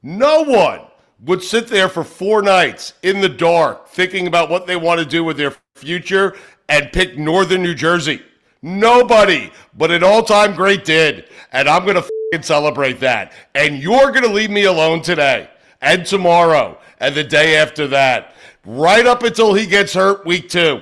no 0.02 0.42
one 0.42 0.80
would 1.24 1.42
sit 1.42 1.68
there 1.68 1.88
for 1.88 2.04
four 2.04 2.42
nights 2.42 2.92
in 3.02 3.20
the 3.20 3.28
dark 3.28 3.88
thinking 3.88 4.26
about 4.26 4.50
what 4.50 4.66
they 4.66 4.76
want 4.76 5.00
to 5.00 5.06
do 5.06 5.24
with 5.24 5.38
their 5.38 5.56
future 5.74 6.36
and 6.68 6.92
pick 6.92 7.16
Northern 7.16 7.62
New 7.62 7.74
Jersey. 7.74 8.22
Nobody 8.64 9.52
but 9.76 9.90
an 9.90 10.02
all 10.02 10.22
time 10.22 10.54
great 10.54 10.86
did. 10.86 11.28
And 11.52 11.68
I'm 11.68 11.84
going 11.84 12.02
to 12.02 12.42
celebrate 12.42 12.98
that. 13.00 13.34
And 13.54 13.78
you're 13.78 14.10
going 14.10 14.22
to 14.22 14.32
leave 14.32 14.50
me 14.50 14.64
alone 14.64 15.02
today 15.02 15.50
and 15.82 16.06
tomorrow 16.06 16.80
and 16.98 17.14
the 17.14 17.24
day 17.24 17.56
after 17.56 17.86
that, 17.88 18.34
right 18.64 19.04
up 19.04 19.22
until 19.22 19.52
he 19.52 19.66
gets 19.66 19.92
hurt 19.92 20.24
week 20.24 20.48
two. 20.48 20.80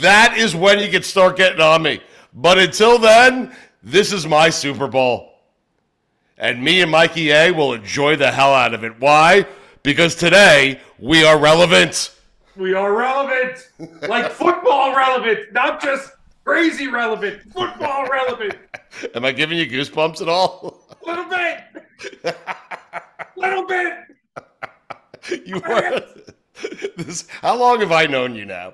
That 0.00 0.36
is 0.36 0.56
when 0.56 0.80
you 0.80 0.90
can 0.90 1.04
start 1.04 1.36
getting 1.36 1.60
on 1.60 1.84
me. 1.84 2.00
But 2.34 2.58
until 2.58 2.98
then, 2.98 3.54
this 3.84 4.12
is 4.12 4.26
my 4.26 4.50
Super 4.50 4.88
Bowl. 4.88 5.32
And 6.36 6.60
me 6.60 6.82
and 6.82 6.90
Mikey 6.90 7.30
A 7.30 7.52
will 7.52 7.72
enjoy 7.72 8.16
the 8.16 8.32
hell 8.32 8.52
out 8.52 8.74
of 8.74 8.82
it. 8.82 8.98
Why? 8.98 9.46
Because 9.84 10.16
today 10.16 10.80
we 10.98 11.24
are 11.24 11.38
relevant. 11.38 12.12
We 12.56 12.74
are 12.74 12.92
relevant, 12.92 13.70
like 14.08 14.32
football 14.32 14.96
relevant, 14.96 15.52
not 15.52 15.80
just 15.80 16.10
crazy 16.46 16.86
relevant. 16.86 17.42
Football 17.52 18.06
relevant. 18.06 18.56
Am 19.14 19.24
I 19.24 19.32
giving 19.32 19.58
you 19.58 19.66
goosebumps 19.66 20.22
at 20.22 20.28
all? 20.28 20.96
Little 21.04 21.28
bit. 21.28 22.36
Little 23.36 23.66
bit. 23.66 23.94
you 25.46 25.60
were. 25.60 26.02
This, 26.96 27.28
how 27.42 27.54
long 27.54 27.80
have 27.80 27.92
I 27.92 28.06
known 28.06 28.34
you 28.34 28.46
now? 28.46 28.72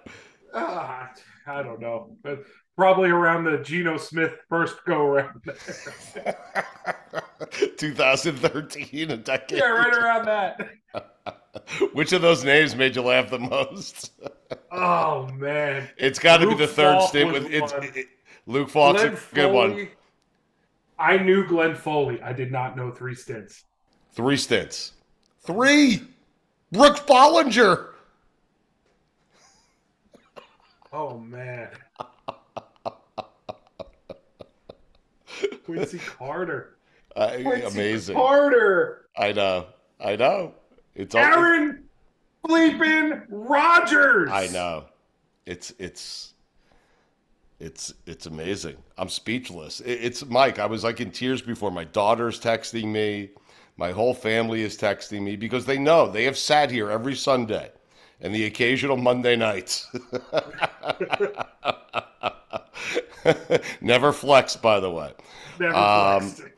Ah, 0.55 1.11
I 1.49 1.65
don't 1.65 1.81
know. 1.81 2.17
But 2.23 2.45
probably 2.77 3.11
around 3.11 3.43
the 3.43 3.59
Geno 3.59 3.97
Smith 3.97 4.31
first 4.49 4.77
go 4.87 5.05
around. 5.05 5.43
2013, 7.77 9.11
a 9.11 9.17
decade. 9.17 9.59
yeah, 9.59 9.65
right 9.65 9.93
around 9.93 10.27
that. 10.27 10.71
Which 11.93 12.13
of 12.13 12.23
those 12.23 12.45
names 12.45 12.75
made 12.75 12.97
you 12.97 13.03
laugh 13.03 13.31
the 13.31 13.39
most? 13.39 14.13
Oh 14.71 15.29
man. 15.35 15.89
It's 15.97 16.19
got 16.19 16.39
to 16.39 16.47
be 16.49 16.55
the 16.55 16.67
third 16.67 16.97
Falk 16.99 17.09
stint 17.11 17.33
with 17.33 17.47
it's 17.51 17.73
it- 17.73 18.09
Luke 18.47 18.71
Falk's 18.71 19.03
Glenn 19.03 19.15
a 19.15 19.35
good 19.35 19.53
one. 19.53 19.89
I 20.99 21.19
knew 21.19 21.47
Glenn 21.47 21.75
Foley. 21.75 22.21
I 22.23 22.33
did 22.33 22.51
not 22.51 22.77
know 22.77 22.91
three 22.91 23.15
stints. 23.15 23.65
Three 24.13 24.37
stints. 24.37 24.93
Three. 25.41 26.03
Brooke 26.71 27.07
Bollinger. 27.07 27.89
Oh 30.93 31.19
man. 31.19 31.69
Quincy 35.65 35.99
Carter. 35.99 36.77
I, 37.17 37.43
Quincy 37.43 37.67
amazing. 37.67 38.17
Carter. 38.17 39.07
I 39.17 39.33
know. 39.33 39.67
I 40.01 40.17
know. 40.17 40.55
It's 40.95 41.15
all. 41.15 41.23
Aaron 41.23 41.85
Bleeping 42.47 43.25
Rodgers. 43.29 44.31
I 44.31 44.49
know. 44.49 44.85
It's 45.47 45.73
it's 45.79 46.35
it's 47.61 47.95
it's 48.07 48.27
amazing. 48.27 48.77
I'm 48.99 49.09
speechless. 49.09 49.81
It's 49.81 50.25
Mike. 50.27 50.59
I 50.59 50.67
was 50.67 50.85
like 50.85 51.01
in 51.01 51.11
tears 51.11 51.43
before. 51.43 51.71
My 51.71 51.85
daughter's 51.85 52.41
texting 52.41 52.87
me. 52.87 53.31
My 53.77 53.93
whole 53.93 54.15
family 54.15 54.63
is 54.63 54.77
texting 54.77 55.23
me 55.23 55.37
because 55.37 55.65
they 55.65 55.79
know 55.79 56.11
they 56.11 56.25
have 56.25 56.37
sat 56.37 56.71
here 56.71 56.91
every 56.91 57.15
Sunday 57.15 57.71
and 58.21 58.35
the 58.35 58.45
occasional 58.45 58.97
Monday 58.97 59.35
nights. 59.35 59.91
Never 63.81 64.13
flex, 64.13 64.57
by 64.57 64.81
the 64.81 64.91
way. 64.91 65.13
Never 65.59 65.75
Um, 65.75 66.31
flexed. 66.31 66.52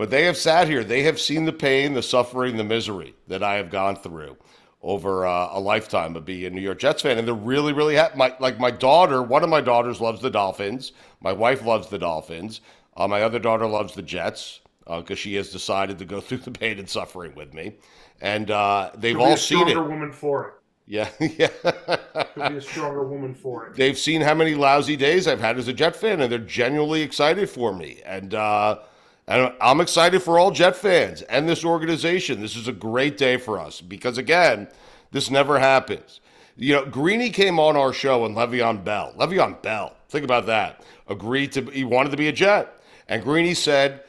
But 0.00 0.08
they 0.08 0.24
have 0.24 0.38
sat 0.38 0.66
here. 0.66 0.82
They 0.82 1.02
have 1.02 1.20
seen 1.20 1.44
the 1.44 1.52
pain, 1.52 1.92
the 1.92 2.02
suffering, 2.02 2.56
the 2.56 2.64
misery 2.64 3.14
that 3.28 3.42
I 3.42 3.56
have 3.56 3.68
gone 3.68 3.96
through 3.96 4.38
over 4.80 5.26
uh, 5.26 5.50
a 5.52 5.60
lifetime 5.60 6.16
of 6.16 6.24
being 6.24 6.46
a 6.46 6.48
New 6.48 6.62
York 6.62 6.78
Jets 6.78 7.02
fan, 7.02 7.18
and 7.18 7.28
they're 7.28 7.34
really, 7.34 7.74
really 7.74 7.96
happy. 7.96 8.16
My, 8.16 8.34
like 8.40 8.58
my 8.58 8.70
daughter, 8.70 9.22
one 9.22 9.44
of 9.44 9.50
my 9.50 9.60
daughters 9.60 10.00
loves 10.00 10.22
the 10.22 10.30
Dolphins. 10.30 10.92
My 11.20 11.34
wife 11.34 11.66
loves 11.66 11.88
the 11.88 11.98
Dolphins. 11.98 12.62
Uh, 12.96 13.08
my 13.08 13.20
other 13.20 13.38
daughter 13.38 13.66
loves 13.66 13.92
the 13.94 14.00
Jets 14.00 14.60
because 14.86 15.18
she 15.18 15.34
has 15.34 15.50
decided 15.50 15.98
to 15.98 16.06
go 16.06 16.18
through 16.22 16.38
the 16.38 16.50
pain 16.50 16.78
and 16.78 16.88
suffering 16.88 17.34
with 17.34 17.52
me, 17.52 17.74
and 18.22 18.50
uh, 18.50 18.92
they've 18.96 19.20
all 19.20 19.34
a 19.34 19.36
seen 19.36 19.68
stronger 19.68 19.84
it. 19.84 19.90
woman 19.90 20.12
for 20.12 20.48
it. 20.48 20.54
Yeah, 20.86 21.10
yeah. 21.20 21.48
She'll 22.34 22.48
be 22.48 22.56
a 22.56 22.62
stronger 22.62 23.06
woman 23.06 23.34
for 23.34 23.66
it. 23.66 23.76
they've 23.76 23.98
seen 23.98 24.22
how 24.22 24.32
many 24.32 24.54
lousy 24.54 24.96
days 24.96 25.28
I've 25.28 25.40
had 25.40 25.58
as 25.58 25.68
a 25.68 25.74
Jet 25.74 25.94
fan, 25.94 26.22
and 26.22 26.32
they're 26.32 26.38
genuinely 26.38 27.02
excited 27.02 27.50
for 27.50 27.74
me. 27.74 28.00
And 28.06 28.32
uh, 28.32 28.78
And 29.30 29.52
I'm 29.60 29.80
excited 29.80 30.24
for 30.24 30.40
all 30.40 30.50
Jet 30.50 30.74
fans 30.74 31.22
and 31.22 31.48
this 31.48 31.64
organization. 31.64 32.40
This 32.40 32.56
is 32.56 32.66
a 32.66 32.72
great 32.72 33.16
day 33.16 33.36
for 33.36 33.60
us 33.60 33.80
because, 33.80 34.18
again, 34.18 34.66
this 35.12 35.30
never 35.30 35.56
happens. 35.60 36.20
You 36.56 36.74
know, 36.74 36.84
Greeny 36.84 37.30
came 37.30 37.60
on 37.60 37.76
our 37.76 37.92
show 37.92 38.26
and 38.26 38.36
Le'Veon 38.36 38.82
Bell. 38.82 39.14
Le'Veon 39.16 39.62
Bell, 39.62 39.94
think 40.08 40.24
about 40.24 40.46
that. 40.46 40.84
Agreed 41.06 41.52
to, 41.52 41.62
he 41.66 41.84
wanted 41.84 42.10
to 42.10 42.16
be 42.16 42.26
a 42.26 42.32
Jet. 42.32 42.82
And 43.06 43.22
Greeny 43.22 43.54
said, 43.54 44.02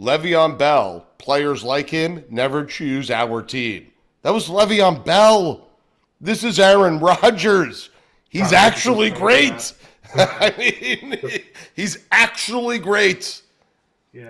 Le'Veon 0.00 0.58
Bell, 0.58 1.06
players 1.18 1.62
like 1.62 1.88
him 1.88 2.24
never 2.28 2.64
choose 2.64 3.08
our 3.08 3.42
team. 3.42 3.86
That 4.22 4.34
was 4.34 4.48
Le'Veon 4.48 5.04
Bell. 5.04 5.68
This 6.20 6.42
is 6.42 6.58
Aaron 6.58 6.98
Rodgers. 6.98 7.90
He's 8.28 8.52
actually 8.52 9.10
great. 9.10 9.74
I 10.16 10.52
mean, 10.58 11.20
he's 11.76 11.98
actually 12.10 12.80
great. 12.80 13.42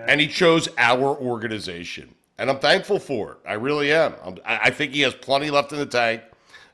And 0.07 0.19
he 0.19 0.27
chose 0.27 0.67
our 0.77 1.15
organization. 1.17 2.13
And 2.37 2.49
I'm 2.49 2.59
thankful 2.59 2.99
for 2.99 3.31
it. 3.33 3.37
I 3.47 3.53
really 3.53 3.91
am. 3.91 4.13
I'm, 4.23 4.37
I 4.45 4.59
I 4.63 4.69
think 4.69 4.93
he 4.93 5.01
has 5.01 5.13
plenty 5.15 5.49
left 5.49 5.71
in 5.71 5.79
the 5.79 5.85
tank. 5.85 6.21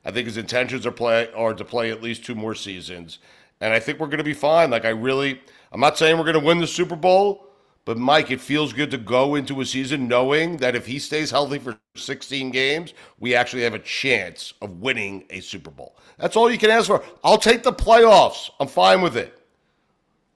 I 0.06 0.12
think 0.12 0.26
his 0.26 0.38
intentions 0.38 0.86
are 0.86 0.92
play 0.92 1.32
are 1.34 1.54
to 1.54 1.66
play 1.66 1.92
at 1.92 2.02
least 2.02 2.26
two 2.26 2.36
more 2.36 2.56
seasons. 2.56 3.20
And 3.62 3.74
I 3.74 3.80
think 3.80 4.00
we're 4.00 4.08
going 4.08 4.18
to 4.18 4.24
be 4.24 4.34
fine. 4.34 4.72
Like 4.72 4.84
I 4.86 4.90
really, 4.90 5.42
I'm 5.72 5.80
not 5.80 5.98
saying 5.98 6.18
we're 6.18 6.26
going 6.26 6.40
to 6.40 6.46
win 6.46 6.60
the 6.60 6.68
Super 6.68 6.98
Bowl, 6.98 7.48
but 7.86 7.98
Mike, 7.98 8.32
it 8.32 8.42
feels 8.42 8.74
good 8.74 8.92
to 8.92 8.98
go 8.98 9.36
into 9.36 9.62
a 9.62 9.66
season 9.66 10.08
knowing 10.08 10.58
that 10.58 10.76
if 10.76 10.86
he 10.86 11.00
stays 11.00 11.32
healthy 11.32 11.60
for 11.60 11.78
16 11.96 12.52
games, 12.52 12.94
we 13.20 13.36
actually 13.36 13.64
have 13.64 13.74
a 13.74 13.80
chance 13.80 14.54
of 14.62 14.82
winning 14.82 15.26
a 15.30 15.40
Super 15.40 15.72
Bowl. 15.72 15.96
That's 16.18 16.36
all 16.36 16.52
you 16.52 16.58
can 16.58 16.72
ask 16.72 16.88
for. 16.88 17.04
I'll 17.24 17.38
take 17.38 17.64
the 17.64 17.74
playoffs. 17.74 18.50
I'm 18.60 18.68
fine 18.68 19.02
with 19.02 19.16
it. 19.16 19.38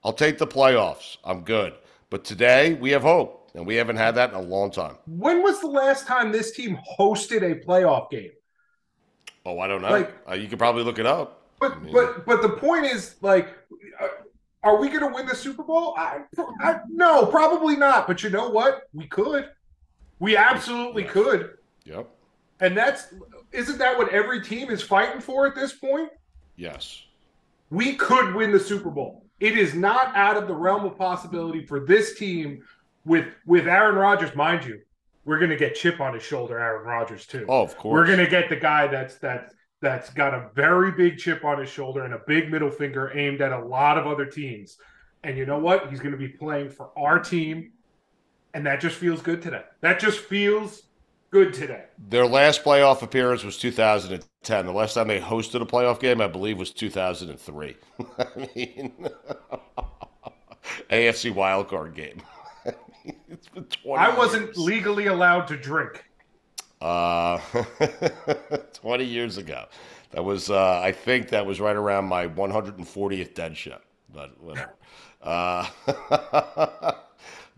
I'll 0.03 0.13
take 0.13 0.37
the 0.37 0.47
playoffs. 0.47 1.17
I'm 1.25 1.41
good. 1.41 1.73
But 2.09 2.23
today 2.23 2.73
we 2.75 2.91
have 2.91 3.01
hope, 3.01 3.51
and 3.53 3.65
we 3.65 3.75
haven't 3.75 3.97
had 3.97 4.15
that 4.15 4.29
in 4.29 4.35
a 4.35 4.41
long 4.41 4.71
time. 4.71 4.95
when 5.05 5.43
was 5.43 5.59
the 5.59 5.67
last 5.67 6.07
time 6.07 6.31
this 6.31 6.51
team 6.51 6.77
hosted 6.97 7.41
a 7.43 7.65
playoff 7.65 8.09
game? 8.09 8.31
Oh, 9.45 9.59
I 9.59 9.67
don't 9.67 9.81
know. 9.81 9.89
Like- 9.91 10.13
uh, 10.29 10.33
you 10.33 10.47
could 10.47 10.59
probably 10.59 10.83
look 10.83 10.99
it 10.99 11.05
up. 11.05 11.41
But 11.59 11.81
mean- 11.81 11.93
but 11.93 12.25
but 12.25 12.41
the 12.41 12.49
point 12.49 12.85
is 12.85 13.15
like, 13.21 13.49
uh, 13.99 14.07
are 14.63 14.77
we 14.79 14.87
going 14.89 14.99
to 15.01 15.07
win 15.07 15.25
the 15.25 15.35
Super 15.35 15.63
Bowl? 15.63 15.95
I, 15.97 16.21
I 16.61 16.79
no, 16.89 17.25
probably 17.25 17.75
not. 17.75 18.07
But 18.07 18.21
you 18.23 18.29
know 18.29 18.49
what? 18.49 18.83
We 18.93 19.07
could. 19.07 19.49
We 20.19 20.35
absolutely 20.37 21.03
Yes. 21.03 21.11
could. 21.13 21.57
Yep. 21.85 22.09
And 22.59 22.75
that's 22.77 23.13
isn't 23.51 23.77
that 23.79 23.97
what 23.97 24.09
every 24.09 24.41
team 24.41 24.69
is 24.69 24.81
fighting 24.81 25.21
for 25.21 25.47
at 25.47 25.55
this 25.55 25.73
point? 25.73 26.09
Yes. 26.57 27.03
We 27.69 27.95
could 27.95 28.33
win 28.35 28.51
the 28.51 28.59
Super 28.59 28.89
Bowl. 28.89 29.25
It 29.39 29.57
is 29.57 29.73
not 29.73 30.15
out 30.15 30.37
of 30.37 30.47
the 30.47 30.55
realm 30.55 30.85
of 30.85 30.97
possibility 30.97 31.65
for 31.65 31.79
this 31.79 32.17
team 32.17 32.63
with 33.05 33.27
with 33.45 33.67
Aaron 33.67 33.95
Rodgers, 33.95 34.35
mind 34.35 34.65
you. 34.65 34.81
We're 35.25 35.39
going 35.39 35.51
to 35.51 35.57
get 35.57 35.75
chip 35.75 35.99
on 35.99 36.13
his 36.13 36.23
shoulder, 36.23 36.57
Aaron 36.57 36.85
Rodgers 36.85 37.25
too. 37.25 37.45
Oh, 37.49 37.61
of 37.61 37.77
course. 37.77 37.93
We're 37.93 38.05
going 38.05 38.19
to 38.19 38.27
get 38.27 38.49
the 38.49 38.55
guy 38.55 38.87
that's 38.87 39.15
that's 39.15 39.53
that's 39.81 40.09
got 40.11 40.33
a 40.33 40.49
very 40.55 40.91
big 40.91 41.17
chip 41.17 41.45
on 41.45 41.59
his 41.59 41.69
shoulder 41.69 42.03
and 42.03 42.13
a 42.13 42.21
big 42.25 42.51
middle 42.51 42.71
finger 42.71 43.11
aimed 43.15 43.41
at 43.41 43.51
a 43.51 43.59
lot 43.59 43.97
of 43.97 44.07
other 44.07 44.25
teams. 44.25 44.77
And 45.23 45.37
you 45.37 45.45
know 45.45 45.59
what? 45.59 45.89
He's 45.89 45.99
going 45.99 46.13
to 46.13 46.17
be 46.17 46.29
playing 46.29 46.69
for 46.69 46.91
our 46.97 47.19
team, 47.19 47.73
and 48.53 48.65
that 48.65 48.79
just 48.79 48.95
feels 48.95 49.21
good 49.21 49.41
today. 49.41 49.63
That 49.81 49.99
just 49.99 50.19
feels 50.19 50.83
good 51.31 51.53
today. 51.53 51.85
Their 51.97 52.25
last 52.27 52.63
playoff 52.63 53.01
appearance 53.01 53.43
was 53.43 53.57
2010. 53.57 54.65
The 54.65 54.71
last 54.71 54.93
time 54.93 55.07
they 55.07 55.19
hosted 55.19 55.61
a 55.61 55.65
playoff 55.65 55.99
game, 55.99 56.21
I 56.21 56.27
believe, 56.27 56.57
was 56.57 56.71
2003. 56.71 57.75
I 58.17 58.25
mean, 58.55 58.93
AFC 60.89 61.33
wildcard 61.33 61.95
game. 61.95 62.21
it's 63.29 63.47
been 63.49 63.65
20 63.65 64.03
I 64.03 64.15
wasn't 64.15 64.45
years. 64.47 64.57
legally 64.57 65.07
allowed 65.07 65.47
to 65.47 65.57
drink. 65.57 66.03
Uh, 66.81 67.39
20 68.73 69.03
years 69.03 69.37
ago. 69.37 69.65
That 70.11 70.23
was, 70.23 70.49
uh, 70.49 70.79
I 70.79 70.91
think 70.91 71.29
that 71.29 71.45
was 71.45 71.59
right 71.59 71.75
around 71.75 72.05
my 72.05 72.27
140th 72.27 73.33
dead 73.33 73.57
show, 73.57 73.77
but 74.13 74.39
whatever. 74.41 74.73
Uh, 75.21 75.67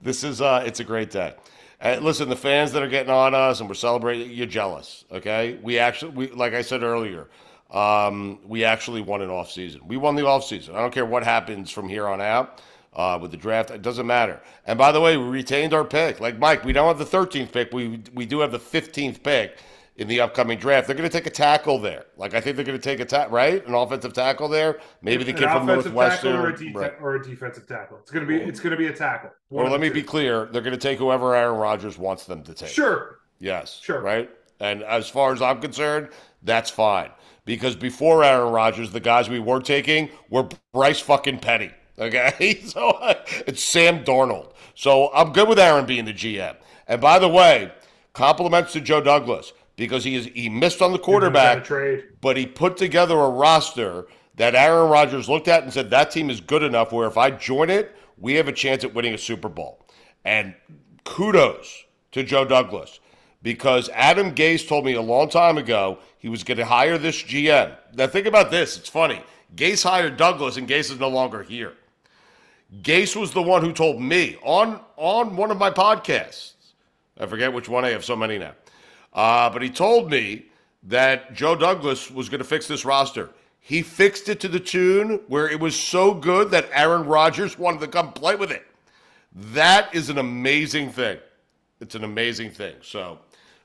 this 0.01 0.23
is, 0.23 0.41
uh, 0.41 0.63
it's 0.65 0.79
a 0.79 0.83
great 0.83 1.11
day. 1.11 1.35
Uh, 1.81 1.97
listen, 2.01 2.27
the 2.27 2.35
fans 2.35 2.73
that 2.73 2.83
are 2.83 2.89
getting 2.89 3.11
on 3.11 3.33
us 3.33 3.59
and 3.61 3.69
we're 3.69 3.75
celebrating, 3.75 4.29
you're 4.31 4.45
jealous, 4.45 5.05
okay? 5.11 5.57
We 5.61 5.79
actually, 5.79 6.11
we, 6.11 6.27
like 6.31 6.53
I 6.53 6.61
said 6.61 6.83
earlier, 6.83 7.27
um, 7.71 8.39
we 8.45 8.65
actually 8.65 9.01
won 9.01 9.21
an 9.21 9.29
off 9.29 9.49
season. 9.49 9.81
We 9.87 9.95
won 9.95 10.15
the 10.15 10.25
off 10.25 10.43
season. 10.43 10.75
I 10.75 10.79
don't 10.79 10.93
care 10.93 11.05
what 11.05 11.23
happens 11.23 11.71
from 11.71 11.87
here 11.87 12.07
on 12.07 12.19
out 12.19 12.61
uh, 12.93 13.17
with 13.21 13.31
the 13.31 13.37
draft. 13.37 13.71
It 13.71 13.81
doesn't 13.81 14.07
matter. 14.07 14.41
And 14.65 14.77
by 14.77 14.91
the 14.91 14.99
way, 14.99 15.15
we 15.15 15.23
retained 15.23 15.73
our 15.73 15.85
pick. 15.85 16.19
Like 16.19 16.37
Mike, 16.37 16.65
we 16.65 16.73
don't 16.73 16.87
have 16.87 16.97
the 16.97 17.17
13th 17.17 17.51
pick. 17.51 17.71
We 17.71 18.01
we 18.13 18.25
do 18.25 18.39
have 18.39 18.51
the 18.51 18.59
15th 18.59 19.23
pick 19.23 19.57
in 19.99 20.07
the 20.07 20.21
upcoming 20.21 20.57
draft. 20.57 20.87
They're 20.87 20.95
going 20.95 21.09
to 21.09 21.15
take 21.15 21.27
a 21.27 21.29
tackle 21.29 21.77
there. 21.77 22.05
Like 22.17 22.33
I 22.33 22.41
think 22.41 22.55
they're 22.55 22.65
going 22.65 22.77
to 22.79 22.83
take 22.83 22.99
a 23.01 23.05
ta- 23.05 23.27
right, 23.29 23.65
an 23.67 23.73
offensive 23.73 24.13
tackle 24.13 24.47
there. 24.47 24.79
Maybe 25.01 25.23
the 25.23 25.33
kid 25.33 25.49
from 25.49 25.65
Northwestern. 25.67 26.35
or 26.37 26.49
a, 26.49 26.57
def- 26.57 26.75
right. 26.75 26.93
or 27.01 27.15
a 27.15 27.23
defensive 27.23 27.67
tackle. 27.67 27.97
It's 28.01 28.09
gonna 28.09 28.25
be 28.25 28.37
it's 28.37 28.59
gonna 28.59 28.77
be 28.77 28.87
a 28.87 28.93
tackle. 28.93 29.31
One 29.49 29.65
Or 29.65 29.69
let 29.69 29.81
me 29.81 29.89
two. 29.89 29.95
be 29.95 30.03
clear, 30.03 30.45
they're 30.51 30.61
going 30.61 30.73
to 30.73 30.79
take 30.79 30.97
whoever 30.97 31.35
Aaron 31.35 31.57
Rodgers 31.59 31.97
wants 31.97 32.25
them 32.25 32.43
to 32.43 32.53
take. 32.53 32.69
sure. 32.69 33.19
Yes. 33.39 33.79
Sure. 33.83 34.01
Right? 34.01 34.29
And 34.61 34.83
as 34.83 35.07
far 35.09 35.31
as 35.33 35.41
I'm 35.41 35.61
concerned, 35.61 36.09
that's 36.43 36.69
fine. 36.69 37.11
Because 37.45 37.75
before 37.75 38.23
Aaron 38.23 38.51
Rodgers, 38.53 38.91
the 38.91 38.99
guys 38.99 39.29
we 39.29 39.39
were 39.39 39.61
taking 39.61 40.09
were 40.29 40.47
Bryce 40.73 40.99
fucking 40.99 41.39
Petty. 41.39 41.71
Okay? 41.99 42.61
So 42.63 42.91
uh, 42.91 43.15
it's 43.45 43.61
Sam 43.61 44.05
Darnold. 44.05 44.53
So 44.73 45.11
I'm 45.13 45.33
good 45.33 45.49
with 45.49 45.59
Aaron 45.59 45.85
being 45.85 46.05
the 46.05 46.13
GM. 46.13 46.55
And 46.87 47.01
by 47.01 47.19
the 47.19 47.27
way, 47.27 47.73
compliments 48.13 48.71
to 48.71 48.79
Joe 48.79 49.01
Douglas 49.01 49.51
because 49.79 50.03
he 50.03 50.15
is 50.15 50.25
he 50.25 50.49
missed 50.49 50.81
on 50.81 50.91
the 50.91 50.99
quarterback, 50.99 51.65
but 52.21 52.37
he 52.37 52.45
put 52.45 52.77
together 52.77 53.17
a 53.17 53.29
roster 53.29 54.05
that 54.35 54.53
Aaron 54.53 54.89
Rodgers 54.89 55.27
looked 55.29 55.47
at 55.47 55.63
and 55.63 55.73
said 55.73 55.89
that 55.89 56.11
team 56.11 56.29
is 56.29 56.41
good 56.41 56.63
enough 56.63 56.91
where 56.91 57.07
if 57.07 57.17
I 57.17 57.31
join 57.31 57.69
it, 57.69 57.95
we 58.17 58.35
have 58.35 58.47
a 58.47 58.53
chance 58.53 58.83
at 58.83 58.93
winning 58.93 59.13
a 59.13 59.17
Super 59.17 59.49
Bowl. 59.49 59.85
And 60.25 60.53
kudos 61.05 61.85
to 62.11 62.23
Joe 62.23 62.45
Douglas 62.45 62.99
because 63.41 63.89
Adam 63.93 64.35
Gase 64.35 64.67
told 64.67 64.83
me 64.83 64.93
a 64.93 65.01
long 65.01 65.29
time 65.29 65.57
ago 65.57 65.99
he 66.17 66.27
was 66.27 66.43
going 66.43 66.57
to 66.57 66.65
hire 66.65 66.97
this 66.97 67.23
GM. 67.23 67.75
Now 67.95 68.07
think 68.07 68.27
about 68.27 68.51
this, 68.51 68.77
it's 68.77 68.89
funny. 68.89 69.23
Gase 69.55 69.83
hired 69.83 70.17
Douglas 70.17 70.57
and 70.57 70.67
Gase 70.67 70.91
is 70.91 70.99
no 70.99 71.09
longer 71.09 71.41
here. 71.41 71.73
Gase 72.81 73.15
was 73.15 73.31
the 73.31 73.41
one 73.41 73.63
who 73.63 73.71
told 73.71 74.01
me 74.01 74.37
on 74.43 74.81
on 74.97 75.37
one 75.37 75.51
of 75.51 75.57
my 75.57 75.71
podcasts. 75.71 76.53
I 77.17 77.25
forget 77.25 77.51
which 77.51 77.67
one. 77.67 77.83
I 77.83 77.89
have 77.89 78.05
so 78.05 78.15
many 78.15 78.37
now. 78.37 78.53
Uh, 79.13 79.49
but 79.49 79.61
he 79.61 79.69
told 79.69 80.09
me 80.09 80.45
that 80.83 81.33
Joe 81.33 81.55
Douglas 81.55 82.09
was 82.09 82.29
going 82.29 82.39
to 82.39 82.45
fix 82.45 82.67
this 82.67 82.85
roster. 82.85 83.29
He 83.59 83.81
fixed 83.81 84.29
it 84.29 84.39
to 84.41 84.47
the 84.47 84.59
tune 84.59 85.19
where 85.27 85.49
it 85.49 85.59
was 85.59 85.75
so 85.75 86.13
good 86.13 86.51
that 86.51 86.69
Aaron 86.71 87.05
Rodgers 87.05 87.57
wanted 87.57 87.81
to 87.81 87.87
come 87.87 88.13
play 88.13 88.35
with 88.35 88.51
it. 88.51 88.65
That 89.33 89.93
is 89.93 90.09
an 90.09 90.17
amazing 90.17 90.91
thing. 90.91 91.19
It's 91.79 91.95
an 91.95 92.03
amazing 92.03 92.51
thing. 92.51 92.75
So, 92.81 93.19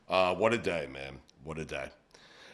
uh, 0.09 0.35
what 0.35 0.53
a 0.53 0.59
day, 0.59 0.89
man! 0.93 1.19
What 1.43 1.59
a 1.59 1.65
day. 1.65 1.89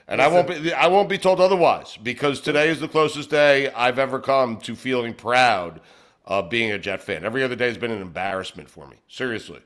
And 0.07 0.21
I 0.21 0.29
won't 0.29 0.49
be 0.49 0.73
I 0.73 0.89
won't 0.89 1.09
be 1.09 1.19
told 1.19 1.41
otherwise 1.41 1.97
because 2.03 2.41
today 2.41 2.69
is 2.69 2.81
the 2.81 2.89
closest 2.89 3.31
day 3.31 3.71
I've 3.73 3.99
ever 3.99 4.19
come 4.19 4.57
to 4.59 4.75
feeling 4.75 5.15
proud 5.15 5.81
of 6.25 6.51
being 6.51 6.73
a 6.73 6.79
Jet 6.79 7.03
fan. 7.03 7.25
Every 7.25 7.43
other 7.43 7.57
day 7.57 7.67
has 7.67 7.79
been 7.79 7.91
an 7.91 8.03
embarrassment 8.03 8.69
for 8.69 8.87
me. 8.87 8.97
Seriously. 9.09 9.61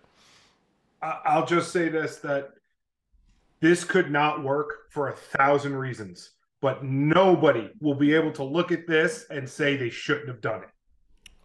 I'll 1.03 1.47
just 1.47 1.71
say 1.71 1.89
this 1.89 2.17
that 2.17 2.54
this 3.65 3.83
could 3.83 4.11
not 4.11 4.45
work 4.45 4.91
for 4.91 5.09
a 5.09 5.15
thousand 5.15 5.75
reasons, 5.75 6.33
but 6.61 6.85
nobody 6.85 7.71
will 7.81 7.95
be 7.95 8.13
able 8.13 8.31
to 8.33 8.45
look 8.45 8.71
at 8.71 8.87
this 8.87 9.25
and 9.31 9.49
say 9.49 9.75
they 9.75 9.89
shouldn't 9.89 10.29
have 10.29 10.43
done 10.43 10.65
it. 10.65 10.69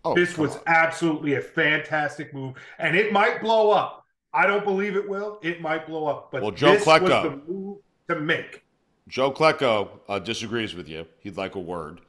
Oh, 0.04 0.16
this 0.16 0.38
was 0.38 0.58
on. 0.58 0.64
absolutely 0.68 1.36
a 1.36 1.42
fantastic 1.42 2.34
move, 2.34 2.56
and 2.78 2.98
it 2.98 3.14
might 3.14 3.40
blow 3.40 3.72
up. 3.72 4.06
I 4.34 4.48
don't 4.48 4.66
believe 4.66 4.98
it 4.98 5.08
will. 5.08 5.40
It 5.42 5.62
might 5.62 5.88
blow 5.88 6.08
up, 6.08 6.30
but 6.30 6.42
Well, 6.42 6.52
Joe 6.52 6.74
this 6.74 6.86
was 6.86 7.00
the 7.00 7.42
move 7.48 7.78
to 8.10 8.20
make. 8.20 8.66
Joe 9.08 9.32
Klecko 9.32 9.88
uh, 10.10 10.20
disagrees 10.20 10.76
with 10.76 10.90
you. 10.90 11.06
He'd 11.22 11.38
like 11.38 11.56
a 11.56 11.60
word. 11.60 12.02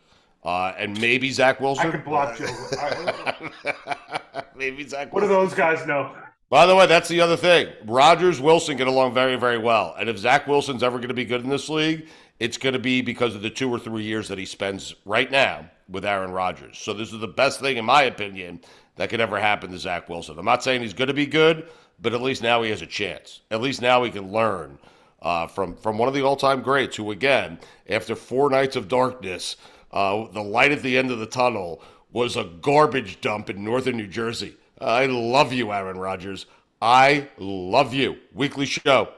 Uh, 0.42 0.72
and 0.76 1.00
maybe 1.00 1.30
Zach 1.30 1.60
Wilson. 1.60 1.86
I 1.86 1.90
could 1.90 2.04
block 2.04 2.36
Joe. 2.36 2.46
Maybe 4.56 4.86
Zach 4.86 5.12
what 5.12 5.20
do 5.20 5.28
those 5.28 5.54
guys 5.54 5.86
know? 5.86 6.14
By 6.50 6.66
the 6.66 6.74
way, 6.74 6.86
that's 6.86 7.08
the 7.08 7.20
other 7.20 7.36
thing. 7.36 7.68
Rodgers, 7.86 8.40
Wilson 8.40 8.76
get 8.76 8.88
along 8.88 9.14
very, 9.14 9.36
very 9.36 9.56
well. 9.56 9.94
And 9.96 10.08
if 10.08 10.18
Zach 10.18 10.48
Wilson's 10.48 10.82
ever 10.82 10.98
going 10.98 11.08
to 11.08 11.14
be 11.14 11.24
good 11.24 11.44
in 11.44 11.48
this 11.48 11.68
league, 11.68 12.08
it's 12.40 12.58
going 12.58 12.72
to 12.72 12.80
be 12.80 13.02
because 13.02 13.36
of 13.36 13.42
the 13.42 13.50
two 13.50 13.70
or 13.70 13.78
three 13.78 14.02
years 14.02 14.26
that 14.26 14.38
he 14.38 14.44
spends 14.44 14.96
right 15.04 15.30
now 15.30 15.70
with 15.88 16.04
Aaron 16.04 16.32
Rodgers. 16.32 16.76
So 16.76 16.92
this 16.92 17.12
is 17.12 17.20
the 17.20 17.28
best 17.28 17.60
thing, 17.60 17.76
in 17.76 17.84
my 17.84 18.02
opinion, 18.02 18.60
that 18.96 19.10
could 19.10 19.20
ever 19.20 19.38
happen 19.38 19.70
to 19.70 19.78
Zach 19.78 20.08
Wilson. 20.08 20.40
I'm 20.40 20.44
not 20.44 20.64
saying 20.64 20.82
he's 20.82 20.92
going 20.92 21.08
to 21.08 21.14
be 21.14 21.26
good, 21.26 21.68
but 22.02 22.14
at 22.14 22.20
least 22.20 22.42
now 22.42 22.62
he 22.62 22.70
has 22.70 22.82
a 22.82 22.86
chance. 22.86 23.42
At 23.52 23.60
least 23.60 23.80
now 23.80 24.02
he 24.02 24.10
can 24.10 24.32
learn 24.32 24.76
uh, 25.22 25.46
from 25.46 25.76
from 25.76 25.98
one 25.98 26.08
of 26.08 26.14
the 26.14 26.22
all-time 26.22 26.62
greats, 26.62 26.96
who 26.96 27.12
again, 27.12 27.60
after 27.88 28.16
four 28.16 28.50
nights 28.50 28.74
of 28.74 28.88
darkness, 28.88 29.56
uh, 29.92 30.26
the 30.32 30.42
light 30.42 30.72
at 30.72 30.82
the 30.82 30.98
end 30.98 31.12
of 31.12 31.20
the 31.20 31.26
tunnel 31.26 31.82
was 32.10 32.36
a 32.36 32.44
garbage 32.44 33.20
dump 33.20 33.50
in 33.50 33.62
northern 33.62 33.96
New 33.96 34.08
Jersey. 34.08 34.56
I 34.80 35.06
love 35.06 35.52
you, 35.52 35.72
Aaron 35.72 35.98
Rodgers. 35.98 36.46
I 36.80 37.28
love 37.38 37.92
you. 37.92 38.16
Weekly 38.32 38.66
show. 38.66 39.12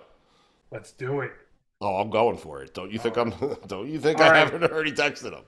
Let's 0.71 0.93
do 0.93 1.21
it. 1.21 1.33
Oh, 1.81 1.97
I'm 1.97 2.11
going 2.11 2.37
for 2.37 2.63
it. 2.63 2.75
Don't 2.75 2.91
you 2.91 2.99
think 2.99 3.17
I'm? 3.17 3.33
Don't 3.67 3.89
you 3.89 3.99
think 4.01 4.19
All 4.19 4.25
I 4.27 4.31
right. 4.31 4.37
haven't 4.51 4.65
already 4.71 4.93
texted 4.93 5.33
him? 5.33 5.45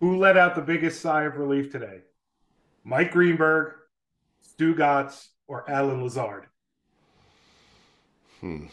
Who 0.00 0.16
let 0.16 0.36
out 0.36 0.54
the 0.54 0.62
biggest 0.62 1.00
sigh 1.00 1.24
of 1.24 1.36
relief 1.36 1.70
today? 1.70 2.00
Mike 2.84 3.12
Greenberg, 3.12 3.74
Stugotz, 4.44 5.28
or 5.46 5.68
Allen 5.70 6.02
Lazard? 6.02 6.46
Hmm. 8.40 8.66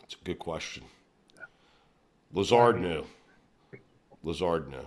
That's 0.00 0.14
a 0.14 0.24
good 0.24 0.38
question. 0.38 0.84
Lazard 2.32 2.80
knew. 2.80 3.04
Lazard 4.22 4.68
knew. 4.70 4.86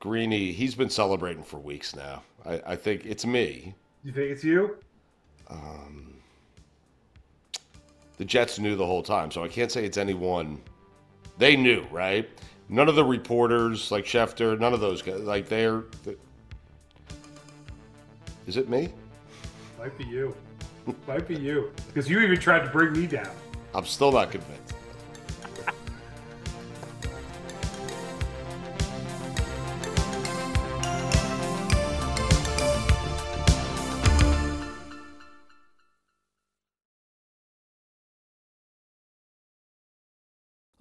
Greeny, 0.00 0.50
he's 0.50 0.74
been 0.74 0.88
celebrating 0.88 1.42
for 1.42 1.58
weeks 1.58 1.94
now. 1.94 2.22
I, 2.46 2.62
I 2.68 2.76
think 2.76 3.04
it's 3.04 3.26
me. 3.26 3.74
You 4.02 4.12
think 4.12 4.30
it's 4.30 4.42
you? 4.42 4.78
Um, 5.48 6.14
the 8.16 8.24
Jets 8.24 8.58
knew 8.58 8.76
the 8.76 8.86
whole 8.86 9.02
time, 9.02 9.30
so 9.30 9.44
I 9.44 9.48
can't 9.48 9.70
say 9.70 9.84
it's 9.84 9.98
anyone. 9.98 10.60
They 11.36 11.54
knew, 11.54 11.86
right? 11.90 12.28
None 12.70 12.88
of 12.88 12.94
the 12.94 13.04
reporters, 13.04 13.90
like 13.90 14.06
Schefter, 14.06 14.58
none 14.58 14.72
of 14.72 14.80
those 14.80 15.02
guys, 15.02 15.20
like 15.20 15.48
they're. 15.48 15.84
Is 18.46 18.56
it 18.56 18.70
me? 18.70 18.88
Might 19.78 19.96
be 19.98 20.04
you. 20.04 20.34
Might 21.06 21.28
be 21.28 21.36
you. 21.36 21.72
Because 21.88 22.08
you 22.08 22.20
even 22.20 22.38
tried 22.38 22.60
to 22.60 22.70
bring 22.70 22.92
me 22.92 23.06
down. 23.06 23.30
I'm 23.74 23.84
still 23.84 24.12
not 24.12 24.30
convinced. 24.30 24.74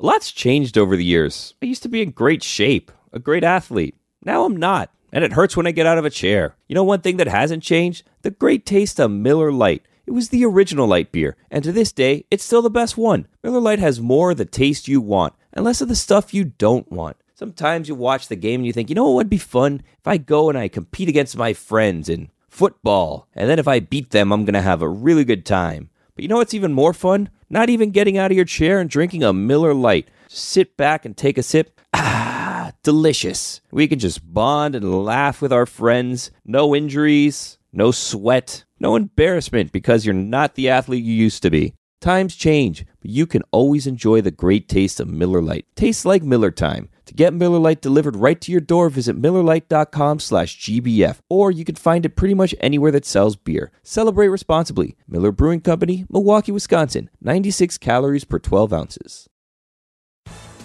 Lot's 0.01 0.31
changed 0.31 0.77
over 0.77 0.95
the 0.95 1.03
years. 1.03 1.55
I 1.61 1.65
used 1.65 1.83
to 1.83 1.89
be 1.89 2.01
in 2.01 2.11
great 2.11 2.41
shape, 2.41 2.89
a 3.11 3.19
great 3.19 3.43
athlete. 3.43 3.95
Now 4.23 4.45
I'm 4.45 4.55
not, 4.55 4.93
and 5.11 5.25
it 5.25 5.33
hurts 5.33 5.57
when 5.57 5.67
I 5.67 5.71
get 5.71 5.85
out 5.85 5.97
of 5.97 6.05
a 6.05 6.09
chair. 6.09 6.55
You 6.69 6.75
know 6.75 6.85
one 6.85 7.01
thing 7.01 7.17
that 7.17 7.27
hasn't 7.27 7.63
changed? 7.63 8.05
The 8.21 8.31
great 8.31 8.65
taste 8.65 8.97
of 8.97 9.11
Miller 9.11 9.51
Lite. 9.51 9.83
It 10.05 10.11
was 10.11 10.29
the 10.29 10.45
original 10.45 10.87
light 10.87 11.11
beer, 11.11 11.35
and 11.51 11.65
to 11.65 11.73
this 11.73 11.91
day, 11.91 12.23
it's 12.31 12.45
still 12.45 12.61
the 12.61 12.69
best 12.69 12.97
one. 12.97 13.27
Miller 13.43 13.59
Lite 13.59 13.79
has 13.79 13.99
more 13.99 14.31
of 14.31 14.37
the 14.37 14.45
taste 14.45 14.87
you 14.87 15.01
want, 15.01 15.33
and 15.51 15.65
less 15.65 15.81
of 15.81 15.89
the 15.89 15.97
stuff 15.97 16.33
you 16.33 16.45
don't 16.45 16.89
want. 16.89 17.17
Sometimes 17.35 17.89
you 17.89 17.95
watch 17.95 18.29
the 18.29 18.37
game 18.37 18.61
and 18.61 18.67
you 18.67 18.71
think, 18.71 18.87
you 18.87 18.95
know 18.95 19.03
what 19.03 19.15
would 19.15 19.29
be 19.29 19.37
fun? 19.37 19.81
If 19.99 20.07
I 20.07 20.15
go 20.15 20.47
and 20.47 20.57
I 20.57 20.69
compete 20.69 21.09
against 21.09 21.35
my 21.35 21.51
friends 21.51 22.07
in 22.07 22.29
football, 22.47 23.27
and 23.35 23.49
then 23.49 23.59
if 23.59 23.67
I 23.67 23.81
beat 23.81 24.11
them, 24.11 24.31
I'm 24.31 24.45
gonna 24.45 24.61
have 24.61 24.81
a 24.81 24.87
really 24.87 25.25
good 25.25 25.45
time. 25.45 25.89
But 26.19 26.23
you 26.23 26.27
know 26.27 26.35
what's 26.35 26.53
even 26.53 26.73
more 26.73 26.91
fun? 26.91 27.29
Not 27.49 27.69
even 27.69 27.91
getting 27.91 28.17
out 28.17 28.29
of 28.29 28.35
your 28.35 28.43
chair 28.43 28.81
and 28.81 28.89
drinking 28.89 29.23
a 29.23 29.31
Miller 29.31 29.73
Lite. 29.73 30.09
Sit 30.27 30.75
back 30.75 31.05
and 31.05 31.15
take 31.15 31.37
a 31.37 31.41
sip. 31.41 31.79
Ah, 31.93 32.73
delicious. 32.83 33.61
We 33.71 33.87
can 33.87 33.99
just 33.99 34.33
bond 34.33 34.75
and 34.75 35.05
laugh 35.05 35.41
with 35.41 35.53
our 35.53 35.65
friends. 35.65 36.31
No 36.43 36.75
injuries, 36.75 37.57
no 37.71 37.91
sweat, 37.91 38.65
no 38.81 38.97
embarrassment 38.97 39.71
because 39.71 40.05
you're 40.05 40.13
not 40.13 40.55
the 40.55 40.67
athlete 40.67 41.05
you 41.05 41.13
used 41.13 41.41
to 41.43 41.49
be. 41.49 41.73
Times 42.01 42.35
change, 42.35 42.85
but 42.99 43.11
you 43.11 43.25
can 43.25 43.43
always 43.51 43.87
enjoy 43.87 44.19
the 44.19 44.29
great 44.29 44.67
taste 44.67 44.99
of 44.99 45.07
Miller 45.07 45.41
Lite. 45.41 45.67
Tastes 45.75 46.03
like 46.03 46.21
Miller 46.21 46.51
time. 46.51 46.89
To 47.09 47.15
get 47.15 47.33
Miller 47.33 47.57
Lite 47.57 47.81
delivered 47.81 48.15
right 48.15 48.39
to 48.39 48.51
your 48.51 48.61
door, 48.61 48.87
visit 48.91 49.19
MillerLite.com 49.19 50.19
slash 50.19 50.59
GBF, 50.59 51.17
or 51.27 51.49
you 51.49 51.65
can 51.65 51.73
find 51.73 52.05
it 52.05 52.15
pretty 52.15 52.35
much 52.35 52.53
anywhere 52.59 52.91
that 52.91 53.03
sells 53.03 53.35
beer. 53.35 53.71
Celebrate 53.81 54.27
responsibly. 54.27 54.95
Miller 55.07 55.31
Brewing 55.31 55.61
Company, 55.61 56.05
Milwaukee, 56.07 56.51
Wisconsin. 56.51 57.09
96 57.19 57.79
calories 57.79 58.25
per 58.25 58.37
12 58.37 58.71
ounces. 58.71 59.27